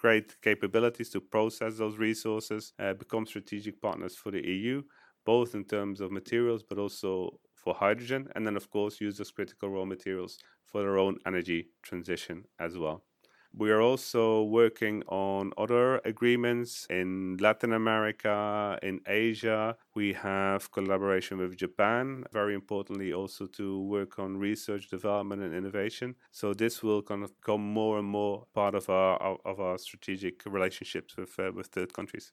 [0.00, 4.82] great capabilities to process those resources, uh, become strategic partners for the EU,
[5.26, 9.30] both in terms of materials but also for hydrogen, and then, of course, use those
[9.30, 13.04] critical raw materials for their own energy transition as well.
[13.52, 19.76] We are also working on other agreements in Latin America, in Asia.
[19.94, 26.14] We have collaboration with Japan, very importantly, also to work on research, development, and innovation.
[26.30, 30.44] So this will kind of become more and more part of our of our strategic
[30.46, 32.32] relationships with uh, with third countries.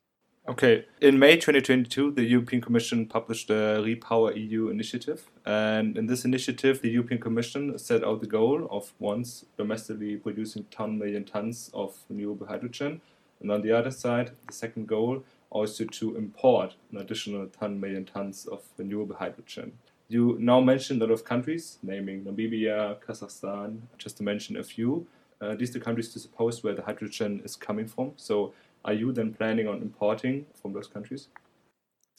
[0.49, 0.85] Okay.
[1.01, 5.29] In May 2022, the European Commission published the Repower EU initiative.
[5.45, 10.63] And in this initiative, the European Commission set out the goal of once domestically producing
[10.71, 13.01] 10 million tons of renewable hydrogen.
[13.41, 18.05] And on the other side, the second goal also to import an additional 10 million
[18.05, 19.73] tons of renewable hydrogen.
[20.07, 25.07] You now mentioned a lot of countries, naming Namibia, Kazakhstan, just to mention a few.
[25.41, 28.13] Uh, these are the countries to suppose where the hydrogen is coming from.
[28.15, 28.53] So
[28.85, 31.29] are you then planning on importing from those countries?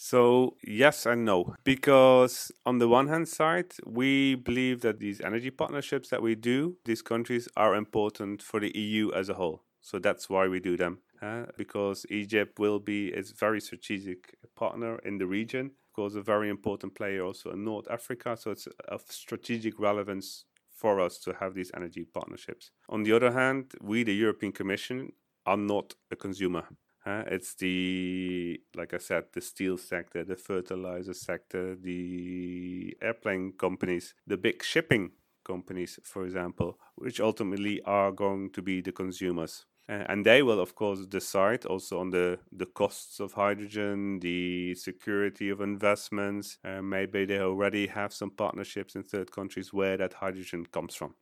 [0.01, 1.57] So, yes and no.
[1.65, 6.77] Because, on the one hand side, we believe that these energy partnerships that we do,
[6.85, 9.65] these countries are important for the EU as a whole.
[9.81, 10.99] So, that's why we do them.
[11.21, 16.23] Uh, because Egypt will be a very strategic partner in the region, of course, a
[16.23, 18.37] very important player also in North Africa.
[18.37, 20.45] So, it's of strategic relevance
[20.79, 22.71] for us to have these energy partnerships.
[22.89, 25.13] On the other hand, we, the European Commission,
[25.49, 26.65] are not a consumer.
[27.07, 34.37] It's the, like I said, the steel sector, the fertilizer sector, the airplane companies, the
[34.37, 39.65] big shipping companies, for example, which ultimately are going to be the consumers.
[39.89, 44.75] Uh, and they will, of course, decide also on the, the costs of hydrogen, the
[44.75, 46.59] security of investments.
[46.63, 51.15] Uh, maybe they already have some partnerships in third countries where that hydrogen comes from.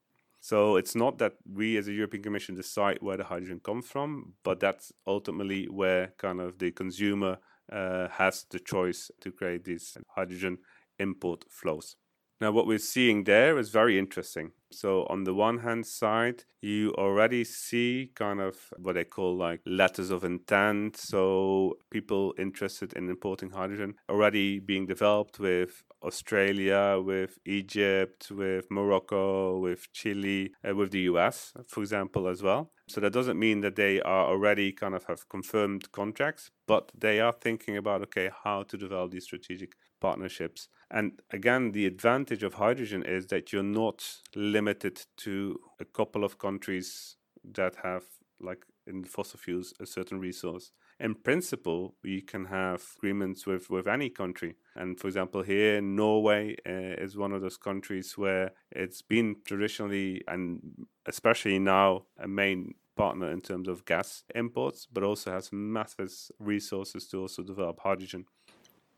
[0.46, 4.34] So it's not that we as a European Commission decide where the hydrogen comes from,
[4.44, 7.38] but that's ultimately where kind of the consumer
[7.72, 10.58] uh, has the choice to create these hydrogen
[11.00, 11.96] import flows.
[12.40, 14.52] Now, what we're seeing there is very interesting.
[14.70, 19.62] So, on the one hand side, you already see kind of what they call like
[19.66, 20.96] letters of intent.
[20.96, 29.58] So, people interested in importing hydrogen already being developed with Australia, with Egypt, with Morocco,
[29.58, 32.70] with Chile, uh, with the US, for example, as well.
[32.88, 37.20] So that doesn't mean that they are already kind of have confirmed contracts, but they
[37.20, 40.68] are thinking about okay, how to develop these strategic partnerships.
[40.90, 44.04] And again, the advantage of hydrogen is that you're not
[44.34, 47.16] limited to a couple of countries
[47.54, 48.04] that have
[48.40, 53.86] like in fossil fuels a certain resource in principle, you can have agreements with, with
[53.86, 54.56] any country.
[54.74, 60.22] And for example, here Norway uh, is one of those countries where it's been traditionally
[60.26, 66.10] and especially now a main partner in terms of gas imports, but also has massive
[66.38, 68.24] resources to also develop hydrogen.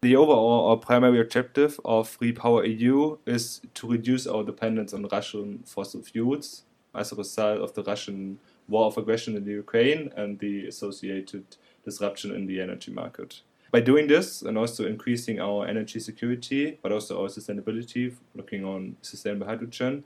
[0.00, 5.64] The overall or primary objective of Repower EU is to reduce our dependence on Russian
[5.66, 6.62] fossil fuels
[6.94, 8.38] as a result of the Russian
[8.68, 11.44] war of aggression in the Ukraine and the associated
[11.90, 13.40] disruption in the energy market.
[13.70, 18.96] By doing this and also increasing our energy security, but also our sustainability, looking on
[19.02, 20.04] sustainable hydrogen,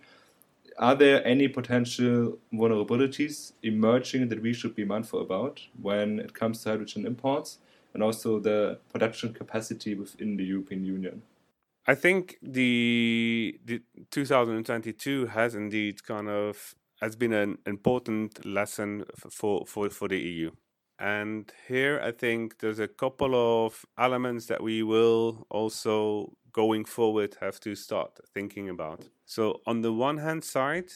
[0.79, 6.63] are there any potential vulnerabilities emerging that we should be mindful about when it comes
[6.63, 7.59] to hydrogen imports
[7.95, 11.23] and also the production capacity within the European Union?
[11.87, 19.67] I think the, the 2022 has indeed kind of has been an important lesson for,
[19.67, 20.53] for, for the EU.
[21.03, 27.37] And here I think there's a couple of elements that we will also going forward
[27.41, 29.09] have to start thinking about.
[29.27, 30.91] So, on the one hand side,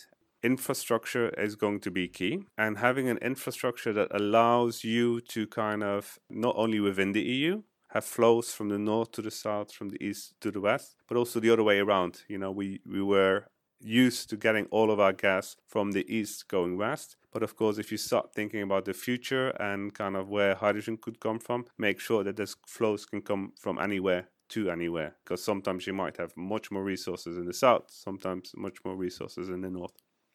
[0.45, 5.83] infrastructure is going to be key and having an infrastructure that allows you to kind
[5.83, 9.89] of not only within the EU have flows from the north to the south from
[9.89, 13.03] the east to the west but also the other way around you know we we
[13.03, 13.47] were
[13.81, 17.16] used to getting all of our gas from the east going west.
[17.33, 20.99] But of course, if you start thinking about the future and kind of where hydrogen
[21.01, 25.16] could come from, make sure that those flows can come from anywhere to anywhere.
[25.24, 29.49] Because sometimes you might have much more resources in the south, sometimes much more resources
[29.49, 29.93] in the north.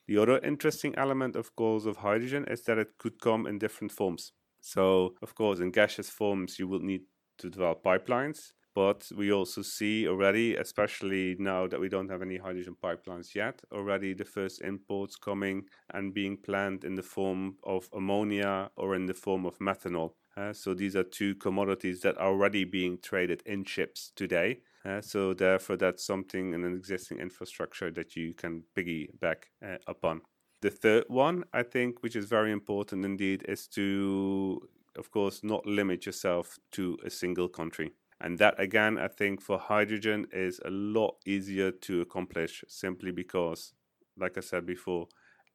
[0.08, 3.92] The other interesting element, of course, of hydrogen is that it could come in different
[3.92, 4.34] forms.
[4.60, 7.04] So, of course, in gaseous forms, you will need
[7.40, 8.52] to develop pipelines.
[8.74, 13.62] But we also see already, especially now that we don't have any hydrogen pipelines yet,
[13.72, 15.64] already the first imports coming
[15.94, 20.14] and being planned in the form of ammonia or in the form of methanol.
[20.38, 24.60] Uh, so these are two commodities that are already being traded in ships today.
[24.86, 30.22] Uh, so therefore, that's something in an existing infrastructure that you can piggyback uh, upon.
[30.62, 34.62] The third one, I think, which is very important indeed, is to,
[34.96, 37.92] of course, not limit yourself to a single country.
[38.22, 43.74] And that, again, I think for hydrogen is a lot easier to accomplish simply because,
[44.18, 45.08] like I said before,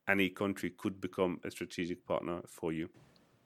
[0.09, 2.89] any country could become a strategic partner for you.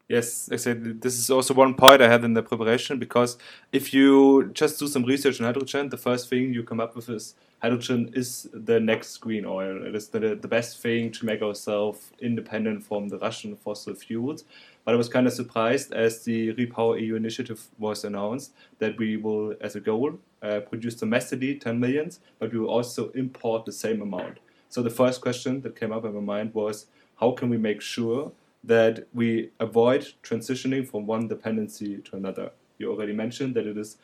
[0.08, 0.92] Yes, exactly.
[0.92, 3.38] This is also one point I had in the preparation because
[3.72, 7.08] if you just do some research on hydrogen, the first thing you come up with
[7.08, 9.86] is hydrogen is the next green oil.
[9.86, 14.44] It is the, the best thing to make ourselves independent from the Russian fossil fuels.
[14.84, 19.16] But I was kind of surprised as the Repower EU initiative was announced that we
[19.16, 23.72] will, as a goal, uh, produce domestically 10 millions, but we will also import the
[23.72, 24.38] same amount.
[24.68, 26.86] So the first question that came up in my mind was
[27.20, 28.32] how can we make sure
[28.64, 32.50] that we avoid transitioning from one dependency to another.
[32.78, 33.96] You already mentioned that it is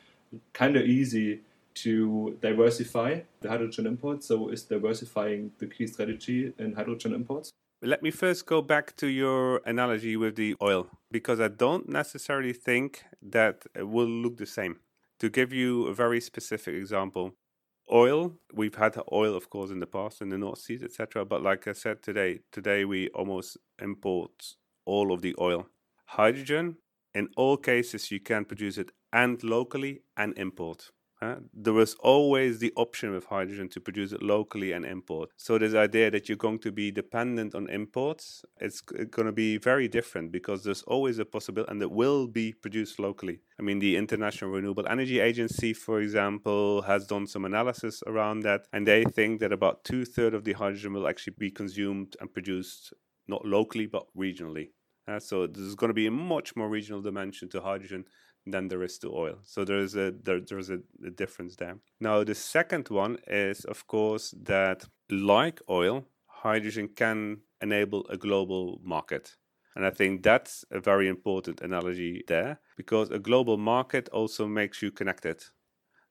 [0.53, 1.41] kind of easy
[1.75, 4.27] to diversify the hydrogen imports.
[4.27, 7.51] So, is diversifying the key strategy in hydrogen imports?
[7.81, 12.51] Let me first go back to your analogy with the oil, because I don't necessarily
[12.51, 14.79] think that it will look the same.
[15.19, 17.33] To give you a very specific example,
[17.91, 21.41] oil we've had oil of course in the past in the north seas etc but
[21.41, 24.55] like i said today today we almost import
[24.85, 25.67] all of the oil
[26.05, 26.75] hydrogen
[27.13, 30.91] in all cases you can produce it and locally and import
[31.21, 35.29] uh, there was always the option with hydrogen to produce it locally and import.
[35.35, 39.57] So this idea that you're going to be dependent on imports, it's going to be
[39.57, 43.39] very different because there's always a possibility, and it will be produced locally.
[43.59, 48.67] I mean, the International Renewable Energy Agency, for example, has done some analysis around that,
[48.71, 52.31] and they think that about two thirds of the hydrogen will actually be consumed and
[52.31, 52.93] produced
[53.27, 54.69] not locally but regionally.
[55.07, 58.03] Uh, so there's going to be a much more regional dimension to hydrogen
[58.51, 59.39] than there is to oil.
[59.43, 61.77] So there is a there, there's a, a difference there.
[61.99, 68.79] Now the second one is of course that like oil, hydrogen can enable a global
[68.83, 69.35] market.
[69.75, 74.81] And I think that's a very important analogy there because a global market also makes
[74.81, 75.43] you connected.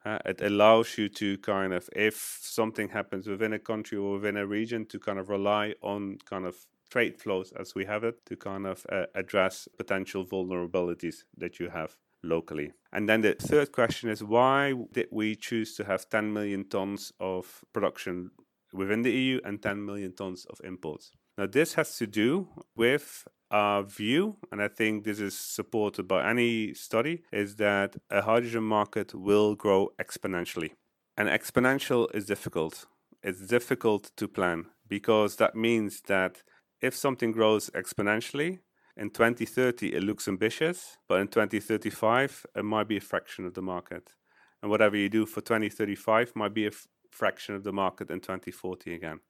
[0.05, 4.37] Uh, it allows you to kind of, if something happens within a country or within
[4.37, 6.55] a region, to kind of rely on kind of
[6.91, 11.69] trade flows as we have it to kind of uh, address potential vulnerabilities that you
[11.69, 11.97] have
[12.27, 12.73] locally.
[12.93, 17.13] And then the third question is why did we choose to have 10 million tons
[17.21, 18.31] of production
[18.73, 21.13] within the EU and 10 million tons of imports?
[21.39, 26.29] Now, this has to do with our view, and I think this is supported by
[26.29, 30.71] any study, is that a hydrogen market will grow exponentially.
[31.17, 32.87] And exponential is difficult.
[33.23, 36.43] It's difficult to plan because that means that
[36.81, 38.61] if something grows exponentially,
[38.97, 43.63] in 2030 it looks ambitious, but in 2035 it might be a fraction of the
[43.63, 44.15] market.
[44.63, 48.21] And whatever you do for 2035 might be a f- fraction of the market in
[48.21, 49.21] 2040 again.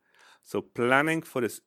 [0.43, 1.61] So planning for this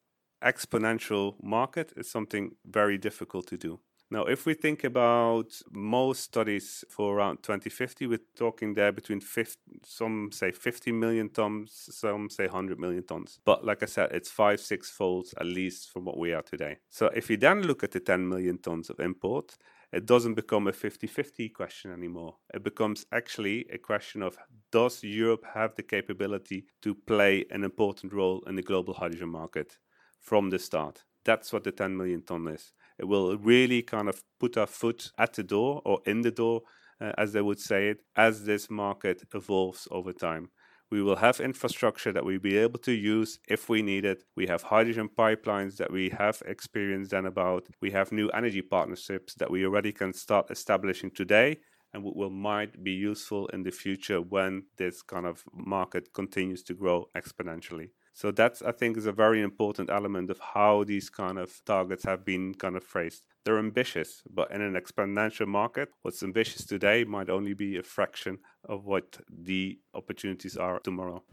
[0.44, 3.80] exponential market is something very difficult to do.
[4.12, 9.82] Now, if we think about most studies for around 2050, we're talking there between 50,
[9.84, 13.40] some say 50 million tons, some say 100 million tons.
[13.46, 16.78] But like I said, it's five, six folds at least from what we are today.
[16.90, 19.56] So if you then look at the 10 million tons of import,
[19.92, 22.36] it doesn't become a 50 50 question anymore.
[22.52, 24.38] It becomes actually a question of
[24.72, 29.78] does Europe have the capability to play an important role in the global hydrogen market
[30.20, 31.04] from the start?
[31.26, 32.72] That's what the 10 million ton is.
[33.00, 36.62] It will really kind of put our foot at the door or in the door,
[37.02, 40.50] uh, as they would say it, as this market evolves over time.
[40.92, 44.24] We will have infrastructure that we'll be able to use if we need it.
[44.36, 47.68] We have hydrogen pipelines that we have experience then about.
[47.80, 51.60] We have new energy partnerships that we already can start establishing today
[51.94, 56.74] and will might be useful in the future when this kind of market continues to
[56.74, 57.90] grow exponentially.
[58.20, 62.04] So that's I think is a very important element of how these kind of targets
[62.04, 63.24] have been kind of phrased.
[63.46, 68.40] They're ambitious, but in an exponential market, what's ambitious today might only be a fraction
[68.68, 71.24] of what the opportunities are tomorrow.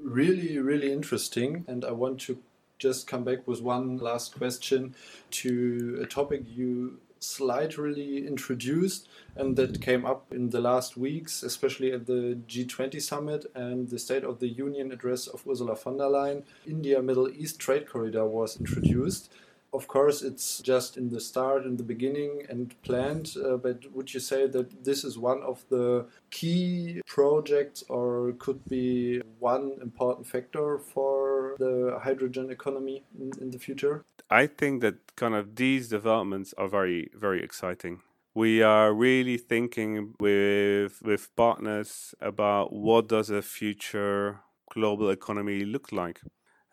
[0.00, 1.64] Really, really interesting.
[1.66, 2.38] And I want to
[2.78, 4.94] just come back with one last question
[5.42, 11.92] to a topic you slightly introduced and that came up in the last weeks, especially
[11.92, 16.04] at the G20 summit and the State of the Union address of Ursula von der
[16.04, 16.42] Leyen.
[16.66, 19.32] India Middle East Trade Corridor was introduced.
[19.74, 23.34] Of course, it's just in the start, in the beginning, and planned.
[23.42, 28.62] Uh, but would you say that this is one of the key projects, or could
[28.68, 34.04] be one important factor for the hydrogen economy in, in the future?
[34.32, 38.00] I think that kind of these developments are very, very exciting.
[38.34, 45.92] We are really thinking with with partners about what does a future global economy look
[45.92, 46.22] like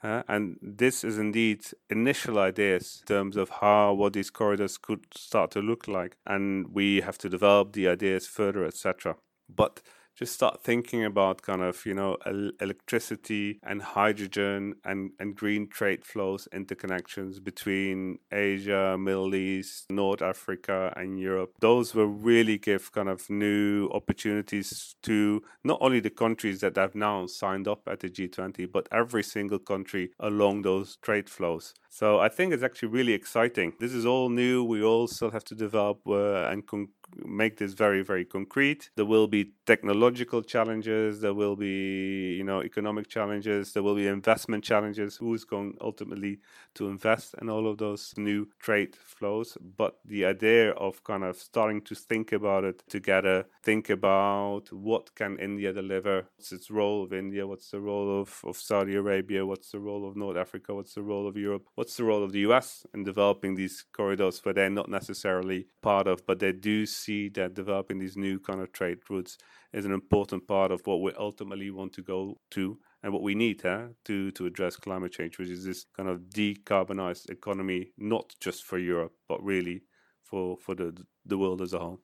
[0.01, 5.05] uh, and this is indeed initial ideas in terms of how what these corridors could
[5.13, 9.15] start to look like and we have to develop the ideas further etc
[9.53, 9.81] but
[10.19, 12.17] just start thinking about kind of you know
[12.59, 20.93] electricity and hydrogen and, and green trade flows interconnections between asia middle east north africa
[20.97, 21.53] and europe.
[21.61, 26.95] Those will really give kind of new opportunities to not only the countries that have
[26.95, 31.73] now signed up at the g20 but every single country along those trade flows.
[31.89, 33.73] So i think it's actually really exciting.
[33.79, 34.65] This is all new.
[34.65, 36.89] We all still have to develop uh, and con-
[37.25, 38.89] make this very very concrete.
[38.95, 44.07] There will be technological challenges there will be you know economic challenges there will be
[44.07, 46.39] investment challenges who's going ultimately
[46.75, 49.57] to invest in all of those new trade flows.
[49.77, 55.13] But the idea of kind of starting to think about it together think about what
[55.15, 59.45] can india deliver what's its role of india what's the role of, of saudi arabia
[59.45, 62.31] what's the role of north africa what's the role of europe what's the role of
[62.31, 66.85] the us in developing these corridors where they're not necessarily part of but they do
[66.99, 69.37] see that developing these new kind of trade routes
[69.73, 73.35] is an important part of what we ultimately want to go to and what we
[73.35, 78.35] need huh, to to address climate change, which is this kind of decarbonized economy, not
[78.39, 79.83] just for Europe, but really
[80.23, 80.95] for for the
[81.25, 82.01] the world as a whole.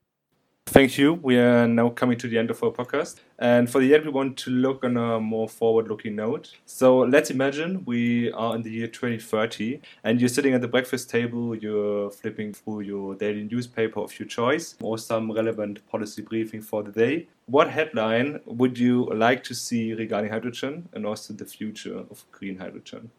[0.67, 1.13] Thank you.
[1.13, 3.21] We are now coming to the end of our podcast.
[3.39, 6.51] And for the end, we want to look on a more forward looking note.
[6.65, 11.09] So let's imagine we are in the year 2030 and you're sitting at the breakfast
[11.09, 16.61] table, you're flipping through your daily newspaper of your choice or some relevant policy briefing
[16.61, 17.27] for the day.
[17.45, 22.57] What headline would you like to see regarding hydrogen and also the future of green
[22.57, 23.11] hydrogen?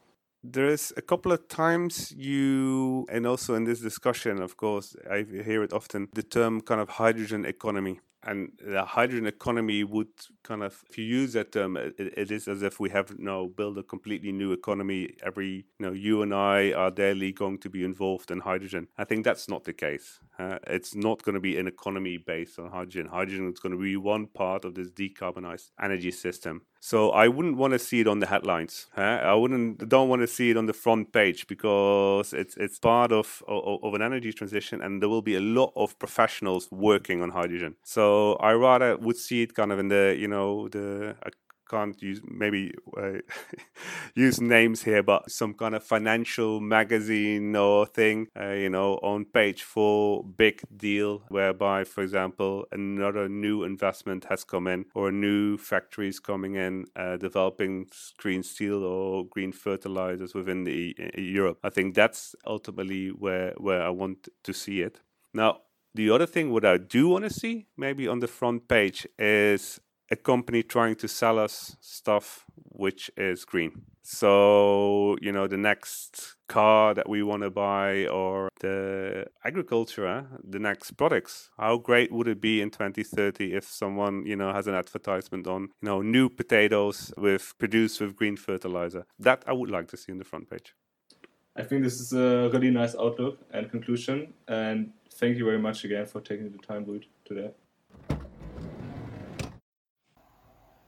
[0.52, 5.24] There is a couple of times you, and also in this discussion, of course, I
[5.28, 8.00] hear it often the term kind of hydrogen economy.
[8.22, 10.08] And the hydrogen economy would
[10.42, 13.46] kind of, if you use that term, it, it is as if we have now
[13.46, 15.14] built a completely new economy.
[15.24, 18.88] Every, you know, you and I are daily going to be involved in hydrogen.
[18.98, 20.18] I think that's not the case.
[20.38, 23.06] Uh, it's not going to be an economy based on hydrogen.
[23.06, 26.62] Hydrogen is going to be one part of this decarbonized energy system.
[26.80, 28.86] So I wouldn't want to see it on the headlines.
[28.94, 29.20] Huh?
[29.32, 33.12] I wouldn't don't want to see it on the front page because it's it's part
[33.12, 37.22] of, of, of an energy transition, and there will be a lot of professionals working
[37.22, 37.76] on hydrogen.
[37.82, 38.05] So
[38.36, 41.30] I rather would see it kind of in the you know the I
[41.68, 43.18] can't use maybe uh,
[44.14, 49.24] use names here, but some kind of financial magazine or thing, uh, you know, on
[49.24, 55.58] page four, big deal, whereby, for example, another new investment has come in or new
[55.58, 57.86] factory is coming in, uh, developing
[58.18, 61.58] green steel or green fertilizers within the Europe.
[61.62, 65.00] I think that's ultimately where where I want to see it.
[65.34, 65.60] Now,
[65.96, 69.80] the other thing what I do want to see maybe on the front page is
[70.10, 73.82] a company trying to sell us stuff which is green.
[74.02, 80.60] So, you know, the next car that we want to buy or the agriculture, the
[80.60, 81.50] next products.
[81.58, 85.62] How great would it be in 2030 if someone, you know, has an advertisement on,
[85.62, 89.06] you know, new potatoes with produced with green fertilizer?
[89.18, 90.74] That I would like to see in the front page.
[91.58, 94.34] I think this is a really nice outlook and conclusion.
[94.46, 97.50] And thank you very much again for taking the time, Ruud, today.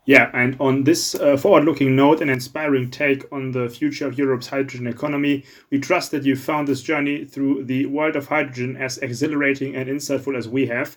[0.05, 4.17] Yeah, and on this uh, forward looking note and inspiring take on the future of
[4.17, 8.75] Europe's hydrogen economy, we trust that you found this journey through the world of hydrogen
[8.79, 10.97] as exhilarating and insightful as we have.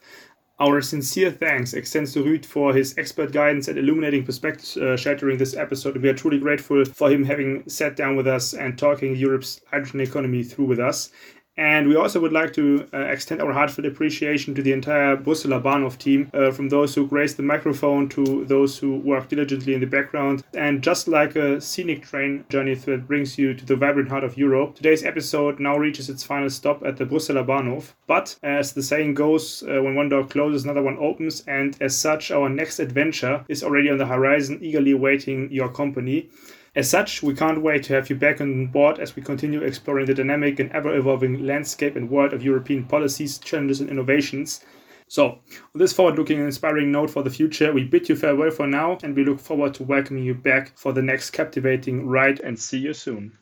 [0.62, 5.40] Our sincere thanks extends to Ruud for his expert guidance and illuminating perspectives uh, shattering
[5.40, 5.98] this episode.
[5.98, 10.02] We are truly grateful for him having sat down with us and talking Europe's hydrogen
[10.02, 11.10] economy through with us.
[11.58, 15.62] And we also would like to uh, extend our heartfelt appreciation to the entire Brüsseler
[15.62, 19.82] Bahnhof team, uh, from those who graced the microphone to those who work diligently in
[19.82, 20.44] the background.
[20.54, 24.38] And just like a scenic train journey that brings you to the vibrant heart of
[24.38, 27.94] Europe, today's episode now reaches its final stop at the Brüsseler Bahnhof.
[28.08, 31.44] But as the saying goes, uh, when one door closes, another one opens.
[31.48, 36.30] And as such, our next adventure is already on the horizon, eagerly awaiting your company.
[36.74, 40.06] As such, we can't wait to have you back on board as we continue exploring
[40.06, 44.64] the dynamic and ever evolving landscape and world of European policies, challenges, and innovations.
[45.10, 45.40] So, on
[45.76, 48.98] this forward looking and inspiring note for the future, we bid you farewell for now
[49.04, 52.78] and we look forward to welcoming you back for the next captivating ride and see
[52.78, 53.38] you soon.